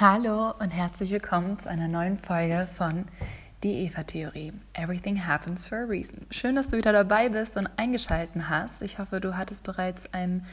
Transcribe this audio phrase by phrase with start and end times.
[0.00, 3.04] Hallo und herzlich willkommen zu einer neuen Folge von
[3.62, 4.54] Die Eva-Theorie.
[4.72, 6.24] Everything happens for a reason.
[6.30, 8.80] Schön, dass du wieder dabei bist und eingeschaltet hast.
[8.80, 10.46] Ich hoffe, du hattest bereits einen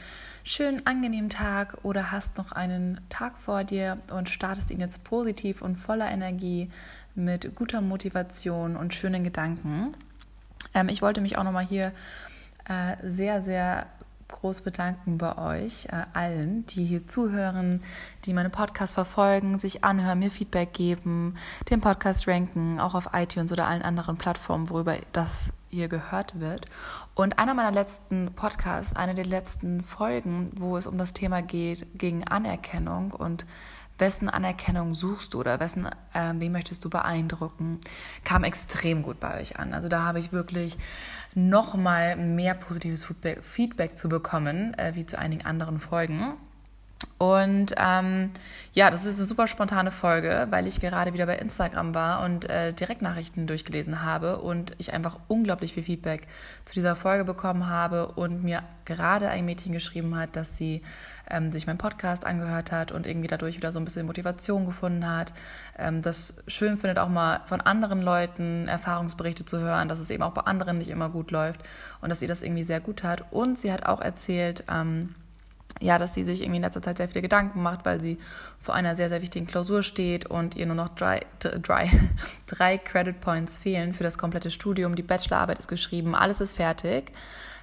[0.44, 5.62] schönen, angenehmen Tag oder hast noch einen Tag vor dir und startest ihn jetzt positiv
[5.62, 6.70] und voller Energie
[7.14, 9.94] mit guter Motivation und schönen Gedanken.
[10.74, 11.92] Ähm, ich wollte mich auch nochmal hier
[12.68, 13.86] äh, sehr, sehr
[14.28, 17.82] groß bedanken bei euch äh, allen, die hier zuhören,
[18.24, 21.36] die meine Podcasts verfolgen, sich anhören, mir Feedback geben,
[21.70, 26.66] den Podcast ranken, auch auf iTunes oder allen anderen Plattformen, worüber das hier gehört wird.
[27.14, 31.86] Und einer meiner letzten Podcasts, eine der letzten Folgen, wo es um das Thema geht,
[31.98, 33.46] gegen Anerkennung und
[33.98, 37.80] wessen Anerkennung suchst du oder wessen, äh, wen möchtest du beeindrucken,
[38.24, 39.74] kam extrem gut bei euch an.
[39.74, 40.76] Also da habe ich wirklich
[41.34, 43.06] noch mal mehr positives
[43.42, 46.34] Feedback zu bekommen, äh, wie zu einigen anderen Folgen.
[47.18, 48.30] Und ähm,
[48.72, 52.48] ja, das ist eine super spontane Folge, weil ich gerade wieder bei Instagram war und
[52.48, 56.28] äh, Direktnachrichten durchgelesen habe und ich einfach unglaublich viel Feedback
[56.64, 60.82] zu dieser Folge bekommen habe und mir gerade ein Mädchen geschrieben hat, dass sie
[61.28, 65.08] ähm, sich meinen Podcast angehört hat und irgendwie dadurch wieder so ein bisschen Motivation gefunden
[65.08, 65.32] hat.
[65.76, 70.22] Ähm, das schön findet auch mal von anderen Leuten Erfahrungsberichte zu hören, dass es eben
[70.22, 71.62] auch bei anderen nicht immer gut läuft
[72.00, 73.24] und dass sie das irgendwie sehr gut hat.
[73.32, 75.16] Und sie hat auch erzählt, ähm,
[75.80, 78.18] ja, dass sie sich irgendwie in letzter Zeit sehr viele Gedanken macht, weil sie
[78.58, 81.90] vor einer sehr, sehr wichtigen Klausur steht und ihr nur noch drei, drei,
[82.46, 84.96] drei Credit Points fehlen für das komplette Studium.
[84.96, 87.12] Die Bachelorarbeit ist geschrieben, alles ist fertig.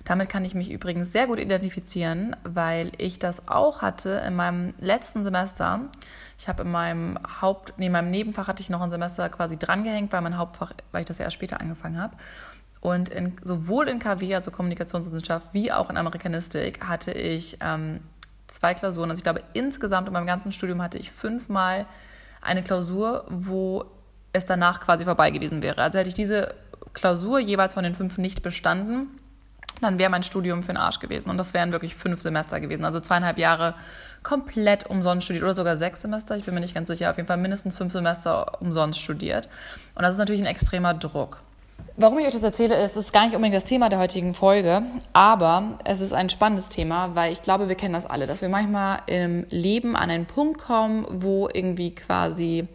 [0.05, 4.75] Damit kann ich mich übrigens sehr gut identifizieren, weil ich das auch hatte in meinem
[4.79, 5.81] letzten Semester.
[6.37, 9.57] Ich habe in meinem Haupt, nee, in meinem Nebenfach hatte ich noch ein Semester quasi
[9.57, 12.15] drangehängt, weil mein Hauptfach, weil ich das ja erst später angefangen habe.
[12.81, 18.01] Und in, sowohl in KW, also Kommunikationswissenschaft, wie auch in Amerikanistik hatte ich ähm,
[18.47, 19.09] zwei Klausuren.
[19.09, 21.85] Also ich glaube, insgesamt in meinem ganzen Studium hatte ich fünfmal
[22.41, 23.85] eine Klausur, wo
[24.33, 25.81] es danach quasi vorbei gewesen wäre.
[25.81, 26.53] Also hätte ich diese
[26.93, 29.07] Klausur jeweils von den fünf nicht bestanden,
[29.81, 31.29] dann wäre mein Studium für den Arsch gewesen.
[31.29, 32.85] Und das wären wirklich fünf Semester gewesen.
[32.85, 33.75] Also zweieinhalb Jahre
[34.23, 36.37] komplett umsonst studiert oder sogar sechs Semester.
[36.37, 37.11] Ich bin mir nicht ganz sicher.
[37.11, 39.49] Auf jeden Fall mindestens fünf Semester umsonst studiert.
[39.95, 41.41] Und das ist natürlich ein extremer Druck.
[41.97, 44.81] Warum ich euch das erzähle, ist, ist gar nicht unbedingt das Thema der heutigen Folge,
[45.13, 48.49] aber es ist ein spannendes Thema, weil ich glaube, wir kennen das alle, dass wir
[48.49, 52.67] manchmal im Leben an einen Punkt kommen, wo irgendwie quasi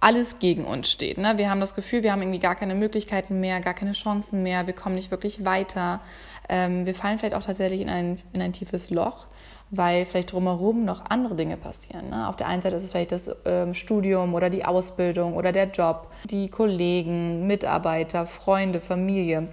[0.00, 1.18] alles gegen uns steht.
[1.18, 1.38] Ne?
[1.38, 4.66] Wir haben das Gefühl, wir haben irgendwie gar keine Möglichkeiten mehr, gar keine Chancen mehr,
[4.66, 6.00] wir kommen nicht wirklich weiter.
[6.48, 9.28] Ähm, wir fallen vielleicht auch tatsächlich in ein, in ein tiefes Loch
[9.76, 12.10] weil vielleicht drumherum noch andere Dinge passieren.
[12.10, 12.28] Ne?
[12.28, 15.70] Auf der einen Seite ist es vielleicht das ähm, Studium oder die Ausbildung oder der
[15.70, 19.48] Job, die Kollegen, Mitarbeiter, Freunde, Familie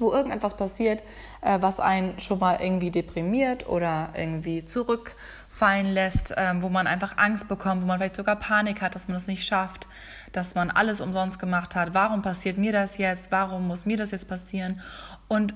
[0.00, 1.02] wo irgendetwas passiert,
[1.42, 7.18] äh, was einen schon mal irgendwie deprimiert oder irgendwie zurückfallen lässt, äh, wo man einfach
[7.18, 9.86] Angst bekommt, wo man vielleicht sogar Panik hat, dass man es das nicht schafft,
[10.32, 11.94] dass man alles umsonst gemacht hat.
[11.94, 13.30] Warum passiert mir das jetzt?
[13.30, 14.80] Warum muss mir das jetzt passieren?
[15.28, 15.54] Und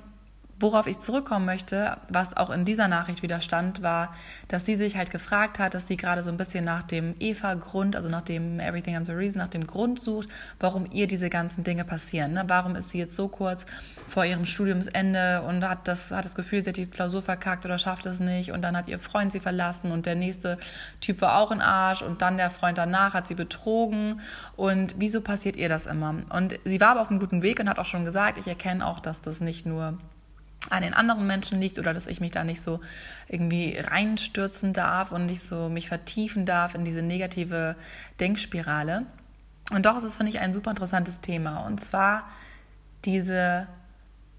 [0.64, 4.14] Worauf ich zurückkommen möchte, was auch in dieser Nachricht wieder stand, war,
[4.48, 7.94] dass sie sich halt gefragt hat, dass sie gerade so ein bisschen nach dem Eva-Grund,
[7.94, 11.64] also nach dem Everything Has a Reason, nach dem Grund sucht, warum ihr diese ganzen
[11.64, 12.32] Dinge passieren.
[12.32, 12.44] Ne?
[12.46, 13.66] Warum ist sie jetzt so kurz
[14.08, 17.76] vor ihrem Studiumsende und hat das, hat das Gefühl, sie hat die Klausur verkackt oder
[17.76, 20.56] schafft es nicht und dann hat ihr Freund sie verlassen und der nächste
[21.02, 24.22] Typ war auch ein Arsch und dann der Freund danach hat sie betrogen
[24.56, 26.14] und wieso passiert ihr das immer?
[26.30, 28.86] Und sie war aber auf einem guten Weg und hat auch schon gesagt, ich erkenne
[28.86, 29.98] auch, dass das nicht nur
[30.70, 32.80] an den anderen Menschen liegt oder dass ich mich da nicht so
[33.28, 37.76] irgendwie reinstürzen darf und nicht so mich vertiefen darf in diese negative
[38.20, 39.06] Denkspirale.
[39.70, 41.66] Und doch ist es, finde ich, ein super interessantes Thema.
[41.66, 42.24] Und zwar
[43.04, 43.66] diese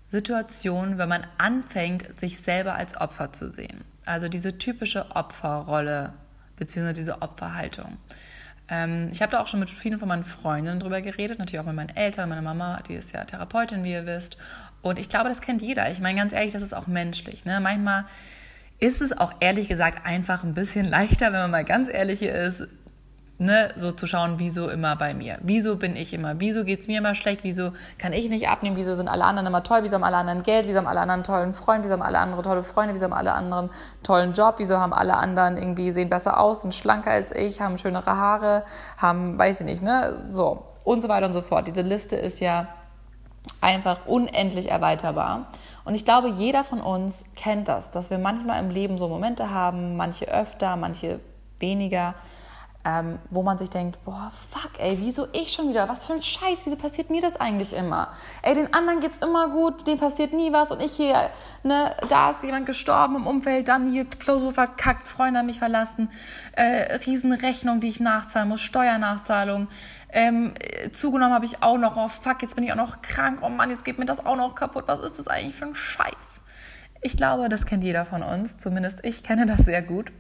[0.09, 3.84] Situation, wenn man anfängt, sich selber als Opfer zu sehen.
[4.06, 6.13] Also diese typische Opferrolle
[6.57, 7.97] beziehungsweise diese Opferhaltung.
[8.68, 11.66] Ähm, ich habe da auch schon mit vielen von meinen Freundinnen drüber geredet, natürlich auch
[11.66, 14.38] mit meinen Eltern, meine Mama, die ist ja Therapeutin, wie ihr wisst.
[14.85, 15.90] Und ich glaube, das kennt jeder.
[15.90, 17.44] Ich meine, ganz ehrlich, das ist auch menschlich.
[17.44, 17.59] Ne?
[17.59, 18.06] Manchmal
[18.77, 22.68] ist es auch ehrlich gesagt einfach ein bisschen leichter, wenn man mal ganz ehrlich ist,
[23.39, 25.39] ne, so zu schauen, wieso immer bei mir?
[25.42, 26.39] Wieso bin ich immer?
[26.39, 27.39] Wieso geht es mir immer schlecht?
[27.44, 28.75] Wieso kann ich nicht abnehmen?
[28.75, 29.80] Wieso sind alle anderen immer toll?
[29.81, 30.68] Wieso haben alle anderen Geld?
[30.68, 31.83] Wieso haben alle anderen tollen Freund?
[31.83, 32.94] Wieso haben alle anderen tolle Freunde?
[32.94, 33.71] Wieso haben alle anderen
[34.04, 34.59] tollen Job?
[34.59, 38.65] Wieso haben alle anderen irgendwie sehen besser aus, sind schlanker als ich, haben schönere Haare,
[38.98, 40.21] haben, weiß ich nicht, ne?
[40.27, 40.63] So.
[40.83, 41.65] Und so weiter und so fort.
[41.65, 42.68] Diese Liste ist ja
[43.62, 45.47] einfach unendlich erweiterbar.
[45.83, 49.51] Und ich glaube, jeder von uns kennt das, dass wir manchmal im Leben so Momente
[49.51, 51.19] haben, manche öfter, manche
[51.59, 52.15] weniger,
[52.86, 55.89] ähm, wo man sich denkt, boah, fuck, ey, wieso ich schon wieder?
[55.89, 58.09] Was für ein Scheiß, wieso passiert mir das eigentlich immer?
[58.44, 61.31] Ey, den anderen geht's immer gut, dem passiert nie was und ich hier,
[61.63, 66.12] ne, da ist jemand gestorben im Umfeld, dann hier Klausur verkackt, Freunde haben mich verlassen,
[66.51, 69.68] äh, Riesenrechnung, die ich nachzahlen muss, Steuernachzahlung,
[70.15, 70.53] ähm,
[70.94, 73.69] zugenommen habe ich auch noch, oh fuck, jetzt bin ich auch noch krank, oh Mann,
[73.69, 76.41] jetzt geht mir das auch noch kaputt, was ist das eigentlich für ein Scheiß?
[77.01, 80.13] Ich glaube, das kennt jeder von uns, zumindest ich kenne das sehr gut.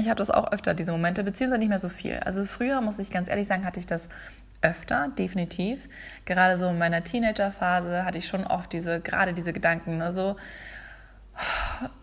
[0.00, 2.20] Ich habe das auch öfter, diese Momente, beziehungsweise nicht mehr so viel.
[2.24, 4.08] Also früher, muss ich ganz ehrlich sagen, hatte ich das
[4.62, 5.88] öfter, definitiv.
[6.24, 10.36] Gerade so in meiner Teenagerphase hatte ich schon oft diese, gerade diese Gedanken, ne, so,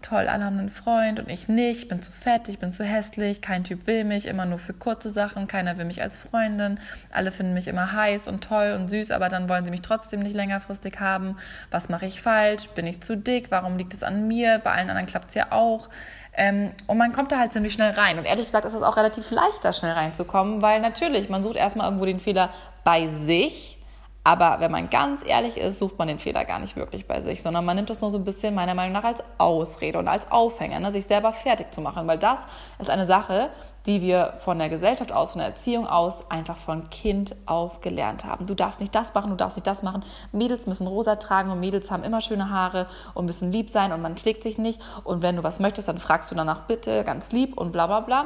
[0.02, 2.84] toll, alle haben einen Freund und ich nicht, ich bin zu fett, ich bin zu
[2.84, 6.80] hässlich, kein Typ will mich, immer nur für kurze Sachen, keiner will mich als Freundin,
[7.12, 10.22] alle finden mich immer heiß und toll und süß, aber dann wollen sie mich trotzdem
[10.22, 11.38] nicht längerfristig haben.
[11.70, 12.68] Was mache ich falsch?
[12.70, 13.52] Bin ich zu dick?
[13.52, 14.60] Warum liegt es an mir?
[14.60, 15.90] Bei allen anderen klappt es ja auch.
[16.34, 18.18] Ähm, und man kommt da halt ziemlich schnell rein.
[18.18, 21.56] Und ehrlich gesagt ist es auch relativ leicht, da schnell reinzukommen, weil natürlich, man sucht
[21.56, 22.50] erstmal irgendwo den Fehler
[22.84, 23.79] bei sich
[24.24, 27.42] aber wenn man ganz ehrlich ist, sucht man den Fehler gar nicht wirklich bei sich,
[27.42, 30.30] sondern man nimmt das nur so ein bisschen meiner Meinung nach als Ausrede und als
[30.32, 32.46] Aufhänger, ne, sich selber fertig zu machen, weil das
[32.80, 33.50] ist eine Sache,
[33.86, 38.26] die wir von der Gesellschaft aus, von der Erziehung aus einfach von Kind auf gelernt
[38.26, 38.46] haben.
[38.46, 40.04] Du darfst nicht das machen, du darfst nicht das machen.
[40.32, 44.02] Mädels müssen rosa tragen und Mädels haben immer schöne Haare und müssen lieb sein und
[44.02, 44.82] man schlägt sich nicht.
[45.06, 48.02] Und wenn du was möchtest, dann fragst du danach bitte ganz lieb und bla bla
[48.02, 48.26] bla.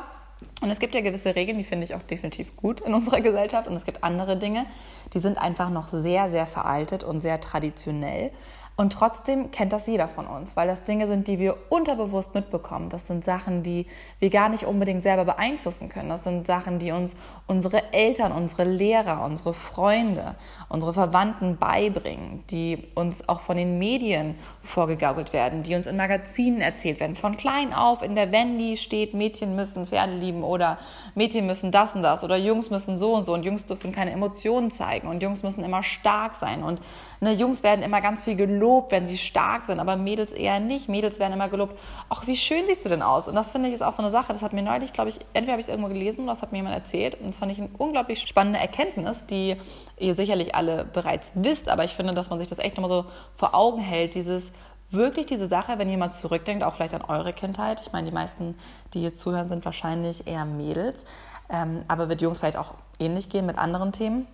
[0.62, 3.68] Und es gibt ja gewisse Regeln, die finde ich auch definitiv gut in unserer Gesellschaft.
[3.68, 4.66] Und es gibt andere Dinge,
[5.14, 8.32] die sind einfach noch sehr, sehr veraltet und sehr traditionell.
[8.76, 12.90] Und trotzdem kennt das jeder von uns, weil das Dinge sind, die wir unterbewusst mitbekommen.
[12.90, 13.86] Das sind Sachen, die
[14.18, 16.10] wir gar nicht unbedingt selber beeinflussen können.
[16.10, 17.16] Das sind Sachen, die uns
[17.46, 20.36] unsere Eltern, unsere Lehrer, unsere Freunde,
[20.70, 26.62] unsere Verwandten beibringen, die uns auch von den Medien vorgegaukelt werden, die uns in Magazinen
[26.62, 27.16] erzählt werden.
[27.16, 30.80] Von klein auf in der Wendy steht, Mädchen müssen Pferde lieben oder
[31.16, 34.12] Mädchen müssen das und das oder Jungs müssen so und so und Jungs dürfen keine
[34.12, 36.80] Emotionen zeigen und Jungs müssen immer stark sein und
[37.20, 40.88] ne, Jungs werden immer ganz viel gelobt wenn sie stark sind, aber Mädels eher nicht.
[40.88, 41.78] Mädels werden immer gelobt,
[42.10, 43.28] ach, wie schön siehst du denn aus?
[43.28, 45.20] Und das finde ich ist auch so eine Sache, das hat mir neulich, glaube ich,
[45.34, 47.16] entweder habe ich es irgendwo gelesen oder das hat mir jemand erzählt.
[47.20, 49.58] Und das fand ich eine unglaublich spannende Erkenntnis, die
[50.04, 53.06] ihr sicherlich alle bereits wisst, aber ich finde, dass man sich das echt nochmal so
[53.34, 54.52] vor Augen hält, dieses
[54.92, 57.82] wirklich diese Sache, wenn jemand zurückdenkt, auch vielleicht an eure Kindheit.
[57.82, 58.56] Ich meine, die meisten,
[58.94, 61.06] die hier zuhören, sind wahrscheinlich eher Mädels,
[61.50, 64.28] ähm, aber wird Jungs vielleicht auch ähnlich gehen mit anderen Themen.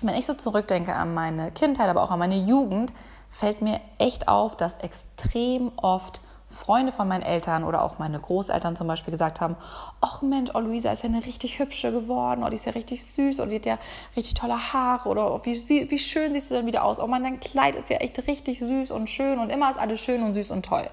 [0.00, 2.92] Wenn ich so zurückdenke an meine Kindheit, aber auch an meine Jugend,
[3.30, 6.20] fällt mir echt auf, dass extrem oft
[6.52, 9.56] Freunde von meinen Eltern oder auch meine Großeltern zum Beispiel gesagt haben,
[10.00, 12.72] ach Mensch, oh Luisa ist ja eine richtig hübsche geworden, oder oh, die ist ja
[12.72, 13.78] richtig süß, oder die hat ja
[14.16, 17.22] richtig tolle Haare, oder oh, wie, wie schön siehst du denn wieder aus, oh mein,
[17.22, 20.34] dein Kleid ist ja echt richtig süß und schön und immer ist alles schön und
[20.34, 20.88] süß und toll.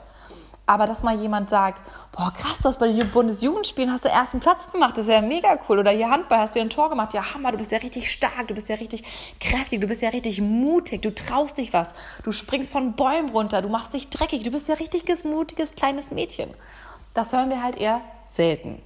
[0.69, 1.81] Aber dass mal jemand sagt,
[2.11, 5.19] boah, krass, du hast bei den Bundesjugendspielen hast du ersten Platz gemacht, das ist ja
[5.19, 5.79] mega cool.
[5.79, 8.49] Oder hier Handball hast du ein Tor gemacht, ja Hammer, du bist ja richtig stark,
[8.49, 9.03] du bist ja richtig
[9.39, 13.63] kräftig, du bist ja richtig mutig, du traust dich was, du springst von Bäumen runter,
[13.63, 16.51] du machst dich dreckig, du bist ja richtiges, mutiges, kleines Mädchen.
[17.15, 18.79] Das hören wir halt eher selten.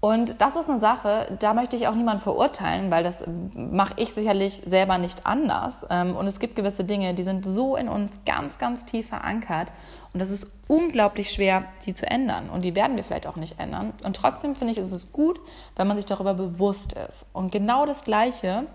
[0.00, 3.24] Und das ist eine Sache, da möchte ich auch niemanden verurteilen, weil das
[3.54, 5.84] mache ich sicherlich selber nicht anders.
[5.90, 9.72] Ähm, und es gibt gewisse Dinge, die sind so in uns ganz, ganz tief verankert.
[10.12, 12.48] Und das ist unglaublich schwer, die zu ändern.
[12.48, 13.92] Und die werden wir vielleicht auch nicht ändern.
[14.04, 15.40] Und trotzdem finde ich, ist es gut,
[15.74, 17.26] wenn man sich darüber bewusst ist.
[17.32, 18.66] Und genau das Gleiche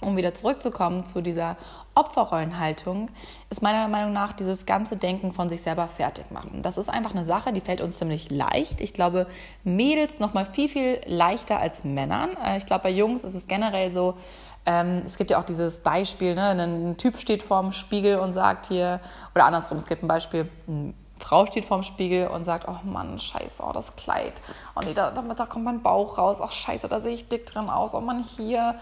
[0.00, 1.56] um wieder zurückzukommen zu dieser
[1.94, 3.10] Opferrollenhaltung,
[3.50, 6.62] ist meiner Meinung nach dieses ganze Denken von sich selber fertig machen.
[6.62, 8.80] Das ist einfach eine Sache, die fällt uns ziemlich leicht.
[8.80, 9.26] Ich glaube,
[9.62, 12.30] Mädels noch mal viel, viel leichter als Männern.
[12.44, 14.14] Äh, ich glaube, bei Jungs ist es generell so,
[14.66, 18.66] ähm, es gibt ja auch dieses Beispiel, ne, ein Typ steht vorm Spiegel und sagt
[18.66, 19.00] hier,
[19.34, 23.18] oder andersrum, es gibt ein Beispiel, ein Frau steht vorm Spiegel und sagt, oh Mann,
[23.18, 24.34] scheiße, oh, das Kleid.
[24.76, 26.42] Oh nee, da, da, kommt mein Bauch raus.
[26.42, 27.94] Ach scheiße, da sehe ich dick drin aus.
[27.94, 28.74] Oh Mann, hier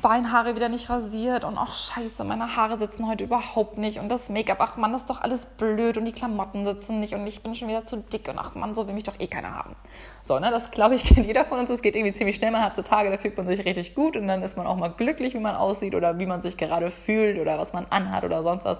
[0.00, 1.42] Beinhaare wieder nicht rasiert.
[1.42, 3.98] Und ach scheiße, meine Haare sitzen heute überhaupt nicht.
[3.98, 5.98] Und das Make-up, ach Mann, das ist doch alles blöd.
[5.98, 7.14] Und die Klamotten sitzen nicht.
[7.14, 8.28] Und ich bin schon wieder zu dick.
[8.28, 9.74] Und ach Mann, so will mich doch eh keiner haben.
[10.22, 11.68] So, ne, das glaube ich kennt jeder von uns.
[11.68, 12.52] Es geht irgendwie ziemlich schnell.
[12.52, 14.16] Man hat so Tage, da fühlt man sich richtig gut.
[14.16, 16.92] Und dann ist man auch mal glücklich, wie man aussieht oder wie man sich gerade
[16.92, 18.78] fühlt oder was man anhat oder sonst was.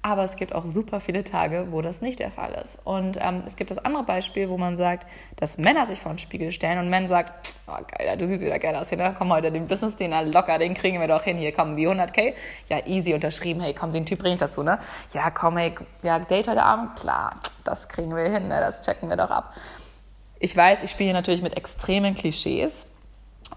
[0.00, 2.78] Aber es gibt auch super viele Tage, wo das nicht der Fall ist.
[2.84, 6.18] Und ähm, es gibt das andere Beispiel, wo man sagt, dass Männer sich vor den
[6.18, 9.12] Spiegel stellen und Männer sagt, oh geil, du siehst wieder geil aus hier, ne?
[9.18, 12.32] komm heute, den Business-Dinner locker, den kriegen wir doch hin, hier kommen die 100k,
[12.68, 14.78] ja easy unterschrieben, hey komm, den Typ bring ich dazu, ne?
[15.12, 18.60] Ja komm, hey, ja, Date heute Abend, klar, das kriegen wir hin, ne?
[18.60, 19.52] das checken wir doch ab.
[20.38, 22.86] Ich weiß, ich spiele hier natürlich mit extremen Klischees,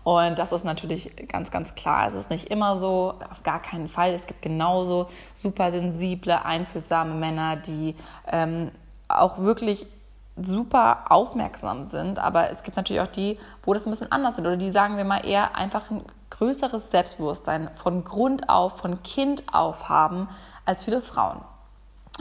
[0.03, 2.07] und das ist natürlich ganz, ganz klar.
[2.07, 4.13] Es ist nicht immer so, auf gar keinen Fall.
[4.13, 7.95] Es gibt genauso super sensible, einfühlsame Männer, die
[8.27, 8.71] ähm,
[9.07, 9.85] auch wirklich
[10.37, 14.47] super aufmerksam sind, aber es gibt natürlich auch die, wo das ein bisschen anders sind
[14.47, 19.43] oder die, sagen wir mal, eher einfach ein größeres Selbstbewusstsein von Grund auf, von Kind
[19.53, 20.29] auf haben
[20.65, 21.41] als viele Frauen.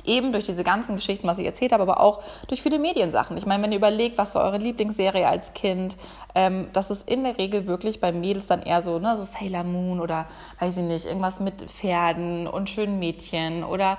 [0.05, 3.37] Eben durch diese ganzen Geschichten, was ich erzählt habe, aber auch durch viele Mediensachen.
[3.37, 5.97] Ich meine, wenn ihr überlegt, was war eure Lieblingsserie als Kind,
[6.35, 9.65] ähm, das ist in der Regel wirklich bei Mädels dann eher so, ne, so Sailor
[9.65, 10.27] Moon oder
[10.61, 13.99] weiß ich nicht, irgendwas mit Pferden und schönen Mädchen oder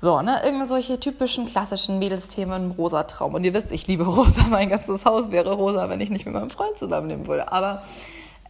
[0.00, 3.34] so, ne, irgendeine solche typischen klassischen Mädelsthemen im Rosatraum.
[3.34, 6.34] Und ihr wisst, ich liebe rosa, mein ganzes Haus wäre rosa, wenn ich nicht mit
[6.34, 7.52] meinem Freund zusammennehmen würde.
[7.52, 7.82] Aber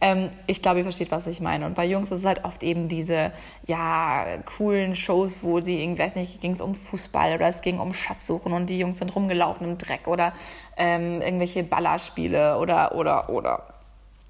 [0.01, 1.65] ähm, ich glaube, ihr versteht, was ich meine.
[1.67, 3.31] Und bei Jungs ist es halt oft eben diese,
[3.67, 4.25] ja,
[4.57, 7.93] coolen Shows, wo sie irgendwie, weiß nicht, ging es um Fußball oder es ging um
[7.93, 10.33] Schatzsuchen und die Jungs sind rumgelaufen im Dreck oder
[10.75, 13.75] ähm, irgendwelche Ballerspiele oder, oder, oder.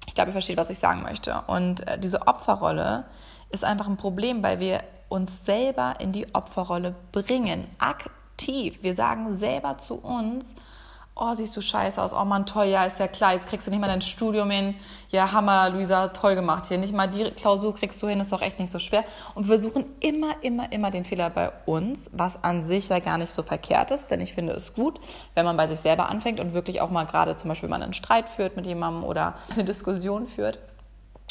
[0.06, 1.42] Ich glaube, ihr versteht, was ich sagen möchte.
[1.46, 3.04] Und äh, diese Opferrolle
[3.50, 8.78] ist einfach ein Problem, weil wir uns selber in die Opferrolle bringen, aktiv.
[8.82, 10.54] Wir sagen selber zu uns,
[11.14, 13.70] oh, siehst du scheiße aus, oh Mann, toll, ja, ist ja klar, jetzt kriegst du
[13.70, 14.74] nicht mal dein Studium hin,
[15.10, 18.40] ja, Hammer, Luisa, toll gemacht hier, nicht mal die Klausur kriegst du hin, ist doch
[18.40, 19.04] echt nicht so schwer.
[19.34, 23.18] Und wir suchen immer, immer, immer den Fehler bei uns, was an sich ja gar
[23.18, 25.00] nicht so verkehrt ist, denn ich finde es gut,
[25.34, 27.82] wenn man bei sich selber anfängt und wirklich auch mal gerade zum Beispiel, wenn man
[27.82, 30.58] einen Streit führt mit jemandem oder eine Diskussion führt,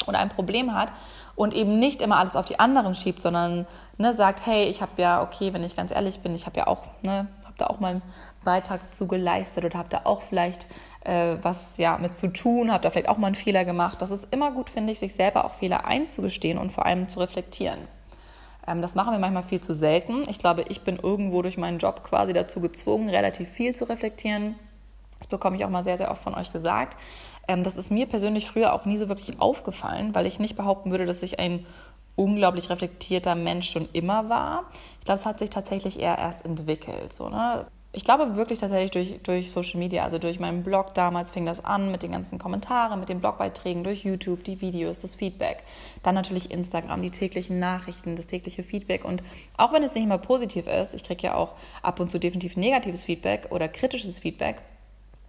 [0.08, 0.92] oder ein Problem hat
[1.36, 3.66] und eben nicht immer alles auf die anderen schiebt, sondern
[3.98, 6.66] ne, sagt, hey, ich habe ja, okay, wenn ich ganz ehrlich bin, ich habe ja
[6.66, 8.02] auch, ne, habe da auch mal einen
[8.44, 10.66] Beitrag zu geleistet oder habe da auch vielleicht
[11.04, 14.00] äh, was ja mit zu tun, habe da vielleicht auch mal einen Fehler gemacht.
[14.02, 17.20] Das ist immer gut, finde ich, sich selber auch Fehler einzugestehen und vor allem zu
[17.20, 17.78] reflektieren.
[18.66, 20.22] Ähm, das machen wir manchmal viel zu selten.
[20.28, 24.54] Ich glaube, ich bin irgendwo durch meinen Job quasi dazu gezwungen, relativ viel zu reflektieren.
[25.18, 26.96] Das bekomme ich auch mal sehr, sehr oft von euch gesagt.
[27.48, 30.90] Ähm, das ist mir persönlich früher auch nie so wirklich aufgefallen, weil ich nicht behaupten
[30.90, 31.66] würde, dass ich ein
[32.14, 34.64] unglaublich reflektierter Mensch schon immer war.
[35.00, 37.12] Ich glaube, es hat sich tatsächlich eher erst entwickelt.
[37.12, 37.66] So, ne?
[37.94, 41.62] Ich glaube wirklich tatsächlich durch, durch Social Media, also durch meinen Blog damals fing das
[41.62, 45.62] an mit den ganzen Kommentaren, mit den Blogbeiträgen, durch YouTube, die Videos, das Feedback.
[46.02, 49.04] Dann natürlich Instagram, die täglichen Nachrichten, das tägliche Feedback.
[49.04, 49.22] Und
[49.58, 52.56] auch wenn es nicht immer positiv ist, ich kriege ja auch ab und zu definitiv
[52.56, 54.62] negatives Feedback oder kritisches Feedback,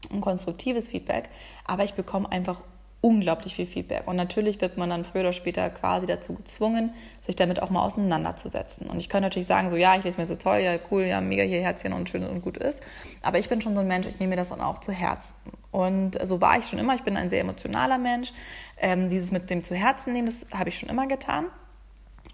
[0.10, 1.30] und konstruktives Feedback,
[1.66, 2.62] aber ich bekomme einfach
[3.04, 4.08] unglaublich viel Feedback.
[4.08, 7.84] Und natürlich wird man dann früher oder später quasi dazu gezwungen, sich damit auch mal
[7.84, 8.90] auseinanderzusetzen.
[8.90, 11.20] Und ich kann natürlich sagen, so ja, ich lese mir so toll, ja cool, ja
[11.20, 12.82] mega hier Herzchen und schön und gut ist.
[13.22, 15.36] Aber ich bin schon so ein Mensch, ich nehme mir das dann auch zu Herzen.
[15.70, 16.96] Und so war ich schon immer.
[16.96, 18.32] Ich bin ein sehr emotionaler Mensch.
[18.78, 21.48] Ähm, dieses mit dem zu Herzen nehmen, das habe ich schon immer getan.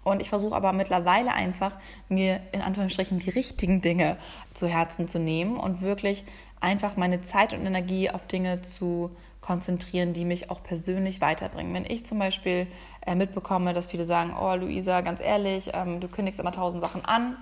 [0.04, 4.18] Und ich versuche aber mittlerweile einfach, mir in Anführungsstrichen die richtigen Dinge
[4.54, 6.24] zu Herzen zu nehmen und wirklich
[6.60, 9.10] einfach meine Zeit und Energie auf Dinge zu
[9.40, 11.74] konzentrieren, die mich auch persönlich weiterbringen.
[11.74, 12.66] Wenn ich zum Beispiel
[13.06, 17.04] äh, mitbekomme, dass viele sagen, oh Luisa, ganz ehrlich, ähm, du kündigst immer tausend Sachen
[17.04, 17.36] an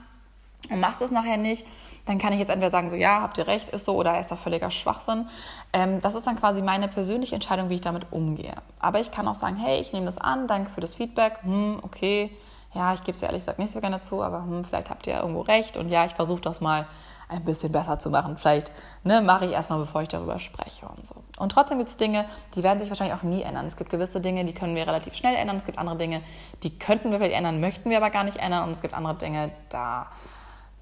[0.71, 1.67] und machst es nachher nicht,
[2.07, 4.31] dann kann ich jetzt entweder sagen, so ja, habt ihr recht, ist so oder ist
[4.31, 5.27] doch völliger Schwachsinn.
[5.73, 8.55] Ähm, das ist dann quasi meine persönliche Entscheidung, wie ich damit umgehe.
[8.79, 11.81] Aber ich kann auch sagen, hey, ich nehme das an, danke für das Feedback, hm,
[11.83, 12.31] okay,
[12.75, 15.17] ja, ich gebe es ehrlich gesagt nicht so gerne zu, aber hm, vielleicht habt ihr
[15.17, 16.87] irgendwo recht und ja, ich versuche das mal
[17.29, 18.37] ein bisschen besser zu machen.
[18.37, 18.73] Vielleicht
[19.05, 21.17] ne, mache ich erstmal, bevor ich darüber spreche und so.
[21.39, 23.67] Und trotzdem gibt es Dinge, die werden sich wahrscheinlich auch nie ändern.
[23.67, 25.57] Es gibt gewisse Dinge, die können wir relativ schnell ändern.
[25.57, 26.23] Es gibt andere Dinge,
[26.63, 28.65] die könnten wir vielleicht ändern, möchten wir aber gar nicht ändern.
[28.65, 30.07] Und es gibt andere Dinge, da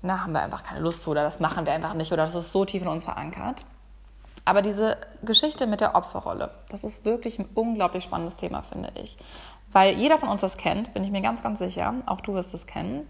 [0.02, 2.34] na, haben wir einfach keine Lust zu oder das machen wir einfach nicht oder das
[2.34, 3.64] ist so tief in uns verankert.
[4.44, 9.16] Aber diese Geschichte mit der Opferrolle, das ist wirklich ein unglaublich spannendes Thema, finde ich.
[9.72, 11.94] Weil jeder von uns das kennt, bin ich mir ganz, ganz sicher.
[12.06, 13.08] Auch du wirst es kennen.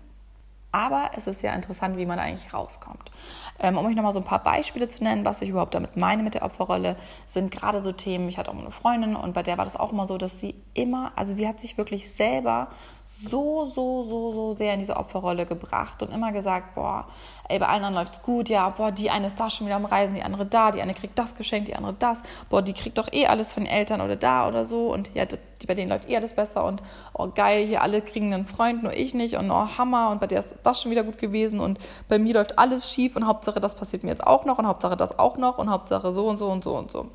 [0.76, 3.11] Aber es ist ja interessant, wie man eigentlich rauskommt.
[3.59, 6.23] Ähm, um euch nochmal so ein paar Beispiele zu nennen, was ich überhaupt damit meine
[6.23, 8.28] mit der Opferrolle, sind gerade so Themen.
[8.28, 10.54] Ich hatte auch eine Freundin und bei der war das auch immer so, dass sie
[10.75, 12.68] immer, also sie hat sich wirklich selber
[13.09, 17.07] so, so, so, so sehr in diese Opferrolle gebracht und immer gesagt, boah,
[17.49, 19.85] ey, bei allen anderen läuft's gut, ja, boah, die eine ist da schon wieder am
[19.85, 22.99] Reisen, die andere da, die eine kriegt das geschenkt, die andere das, boah, die kriegt
[22.99, 25.25] doch eh alles von den Eltern oder da oder so und ja,
[25.69, 26.83] bei denen läuft eh alles besser und
[27.15, 30.27] oh geil, hier alle kriegen einen Freund, nur ich nicht und oh Hammer und bei
[30.27, 33.61] der ist das schon wieder gut gewesen und bei mir läuft alles schief und Hauptsache
[33.61, 36.39] das passiert mir jetzt auch noch und Hauptsache das auch noch und Hauptsache so und
[36.39, 37.07] so und so und so.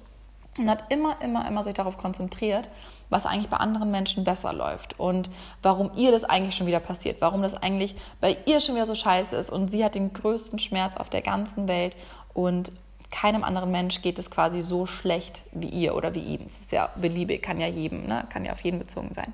[0.58, 2.68] Und hat immer, immer, immer sich darauf konzentriert,
[3.12, 5.30] was eigentlich bei anderen Menschen besser läuft und
[5.62, 8.96] warum ihr das eigentlich schon wieder passiert, warum das eigentlich bei ihr schon wieder so
[8.96, 11.96] scheiße ist und sie hat den größten Schmerz auf der ganzen Welt
[12.34, 12.72] und
[13.12, 16.42] keinem anderen Mensch geht es quasi so schlecht wie ihr oder wie ihm.
[16.46, 18.26] Es ist ja beliebig, kann ja jedem, ne?
[18.30, 19.34] kann ja auf jeden bezogen sein.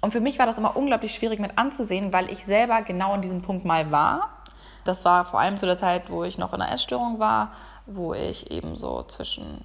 [0.00, 3.22] Und für mich war das immer unglaublich schwierig mit anzusehen, weil ich selber genau an
[3.22, 4.30] diesem Punkt mal war.
[4.84, 7.52] Das war vor allem zu der Zeit, wo ich noch in einer Essstörung war,
[7.86, 9.64] wo ich eben so zwischen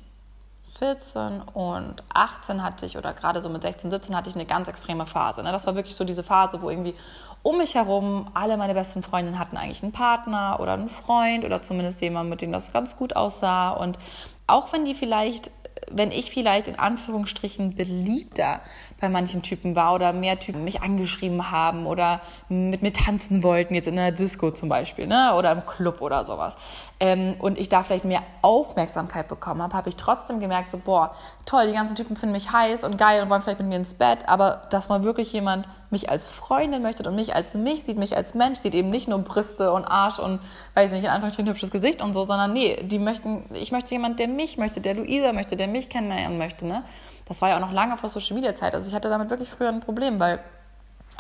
[0.80, 4.68] 14 und 18 hatte ich, oder gerade so mit 16, 17 hatte ich eine ganz
[4.68, 5.44] extreme Phase.
[5.44, 5.52] Ne?
[5.52, 6.96] Das war wirklich so diese Phase, wo irgendwie
[7.44, 11.62] um mich herum alle meine besten Freundinnen hatten eigentlich einen Partner oder einen Freund oder
[11.62, 13.72] zumindest jemanden, mit dem das ganz gut aussah.
[13.72, 14.00] Und
[14.48, 15.52] auch wenn die vielleicht
[15.92, 18.62] wenn ich vielleicht in Anführungsstrichen beliebter
[19.00, 23.76] bei manchen Typen war oder mehr Typen mich angeschrieben haben oder mit mir tanzen wollten,
[23.76, 25.34] jetzt in einer Disco zum Beispiel, ne?
[25.36, 26.56] oder im Club oder sowas,
[27.00, 31.16] ähm, und ich da vielleicht mehr Aufmerksamkeit bekommen habe, habe ich trotzdem gemerkt, so, boah,
[31.46, 33.94] toll, die ganzen Typen finden mich heiß und geil und wollen vielleicht mit mir ins
[33.94, 37.98] Bett, aber dass mal wirklich jemand mich als Freundin möchte und mich als mich sieht,
[37.98, 40.40] mich als Mensch sieht, eben nicht nur Brüste und Arsch und,
[40.76, 44.20] weiß nicht, in Anführungsstrichen hübsches Gesicht und so, sondern nee, die möchten, ich möchte jemand,
[44.20, 46.84] der mich möchte, der Luisa möchte, der mich kennenlernen möchte, ne?
[47.30, 49.50] Das war ja auch noch lange vor Social Media Zeit, also ich hatte damit wirklich
[49.50, 50.40] früher ein Problem, weil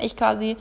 [0.01, 0.57] ich quasi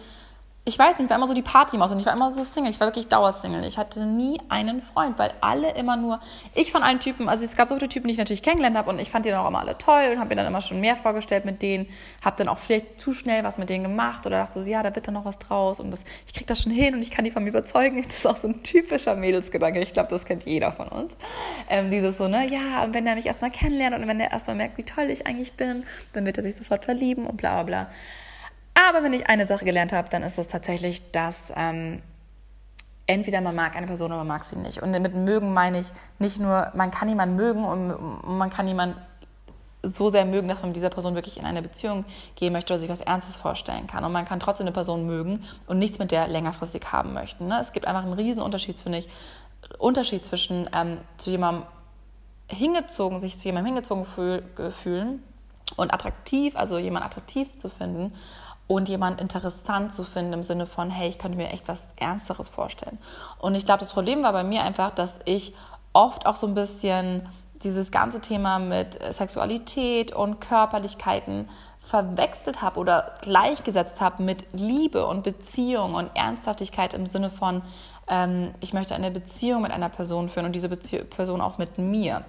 [0.69, 2.71] ich weiß nicht, ich war immer so die Partymaus und ich war immer so Single.
[2.71, 3.67] Ich war wirklich Dauersingle.
[3.67, 6.21] Ich hatte nie einen Freund, weil alle immer nur,
[6.55, 8.91] ich von allen Typen, also es gab so viele Typen, die ich natürlich kennengelernt habe
[8.91, 10.81] und ich fand die dann auch immer alle toll und habe mir dann immer schon
[10.81, 11.89] mehr vorgestellt mit denen,
[12.23, 14.95] habe dann auch vielleicht zu schnell was mit denen gemacht oder dachte so, ja, da
[14.95, 17.25] wird dann noch was draus und das, ich krieg das schon hin und ich kann
[17.25, 18.03] die von mir überzeugen.
[18.09, 19.81] Das ist auch so ein typischer Mädelsgedanke.
[19.81, 21.13] Ich glaube, das kennt jeder von uns.
[21.69, 24.57] Ähm, dieses so, ne, ja, und wenn er mich erstmal kennenlernt und wenn er erstmal
[24.57, 27.63] merkt, wie toll ich eigentlich bin, dann wird er sich sofort verlieben und bla bla
[27.63, 27.91] bla.
[28.87, 32.01] Aber wenn ich eine Sache gelernt habe, dann ist es tatsächlich, dass ähm,
[33.07, 34.81] entweder man mag eine Person oder man mag sie nicht.
[34.81, 35.89] Und mit mögen meine ich
[36.21, 38.97] nicht nur, man kann jemanden mögen und man kann jemanden
[39.83, 42.05] so sehr mögen, dass man mit dieser Person wirklich in eine Beziehung
[42.37, 44.05] gehen möchte oder sich was Ernstes vorstellen kann.
[44.05, 47.49] Und man kann trotzdem eine Person mögen und nichts mit der längerfristig haben möchten.
[47.49, 47.59] Ne?
[47.61, 49.09] Es gibt einfach einen riesen Unterschied, finde ich,
[49.79, 51.65] Unterschied zwischen ähm, zu jemandem
[52.49, 55.23] hingezogen, sich zu jemandem hingezogen fühl, fühlen
[55.77, 58.13] und attraktiv, also jemanden attraktiv zu finden
[58.69, 62.49] und jemand interessant zu finden im Sinne von, hey, ich könnte mir echt was Ernsteres
[62.49, 62.99] vorstellen.
[63.39, 65.55] Und ich glaube, das Problem war bei mir einfach, dass ich
[65.93, 67.29] oft auch so ein bisschen
[67.65, 71.49] dieses ganze Thema mit Sexualität und Körperlichkeiten
[71.81, 77.63] verwechselt habe oder gleichgesetzt habe mit Liebe und Beziehung und Ernsthaftigkeit im Sinne von,
[78.07, 81.79] ähm, ich möchte eine Beziehung mit einer Person führen und diese Bezie Person auch mit
[81.79, 82.23] mir.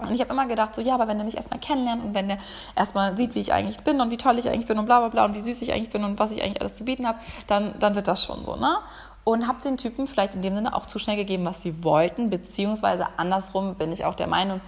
[0.00, 2.26] Und ich habe immer gedacht, so ja, aber wenn der mich erstmal kennenlernt und wenn
[2.26, 2.38] der
[2.74, 5.08] erstmal sieht, wie ich eigentlich bin und wie toll ich eigentlich bin und bla bla
[5.08, 7.18] bla und wie süß ich eigentlich bin und was ich eigentlich alles zu bieten habe,
[7.46, 8.78] dann, dann wird das schon so, ne?
[9.22, 12.28] Und habe den Typen vielleicht in dem Sinne auch zu schnell gegeben, was sie wollten,
[12.28, 14.60] beziehungsweise andersrum bin ich auch der Meinung,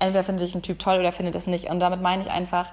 [0.00, 1.70] entweder finde ich einen Typ toll oder finde das nicht.
[1.70, 2.66] Und damit meine ich einfach,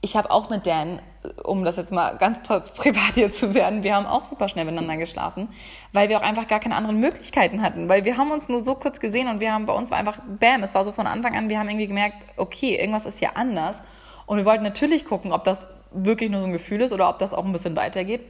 [0.00, 1.00] ich habe auch mit Dan,
[1.42, 4.96] um das jetzt mal ganz privat hier zu werden, wir haben auch super schnell miteinander
[4.96, 5.48] geschlafen,
[5.92, 8.76] weil wir auch einfach gar keine anderen Möglichkeiten hatten, weil wir haben uns nur so
[8.76, 11.36] kurz gesehen und wir haben bei uns war einfach Bam, es war so von Anfang
[11.36, 13.82] an, wir haben irgendwie gemerkt, okay, irgendwas ist hier anders
[14.26, 17.18] und wir wollten natürlich gucken, ob das wirklich nur so ein Gefühl ist oder ob
[17.18, 18.20] das auch ein bisschen weitergeht.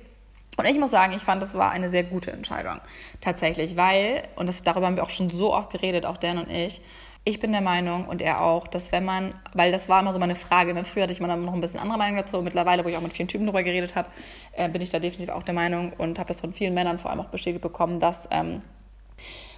[0.57, 2.81] Und ich muss sagen, ich fand, das war eine sehr gute Entscheidung.
[3.21, 6.51] Tatsächlich, weil, und das, darüber haben wir auch schon so oft geredet, auch Dan und
[6.51, 6.81] ich,
[7.25, 10.19] ich bin der Meinung und er auch, dass wenn man, weil das war immer so
[10.19, 10.85] meine Frage, ne?
[10.85, 13.13] früher hatte ich mal noch ein bisschen andere Meinung dazu, mittlerweile, wo ich auch mit
[13.13, 14.09] vielen Typen darüber geredet habe,
[14.53, 17.11] äh, bin ich da definitiv auch der Meinung und habe das von vielen Männern vor
[17.11, 18.63] allem auch bestätigt bekommen, dass ähm,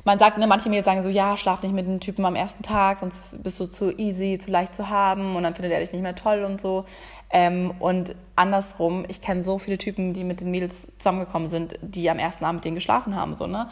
[0.05, 2.63] man sagt, ne, manche Mädels sagen so, ja, schlaf nicht mit dem Typen am ersten
[2.63, 5.93] Tag, sonst bist du zu easy, zu leicht zu haben und dann findet er dich
[5.93, 6.85] nicht mehr toll und so.
[7.31, 12.11] Ähm, und andersrum, ich kenne so viele Typen, die mit den Mädels zusammengekommen sind, die
[12.11, 13.69] am ersten Abend mit denen geschlafen haben, so, ne?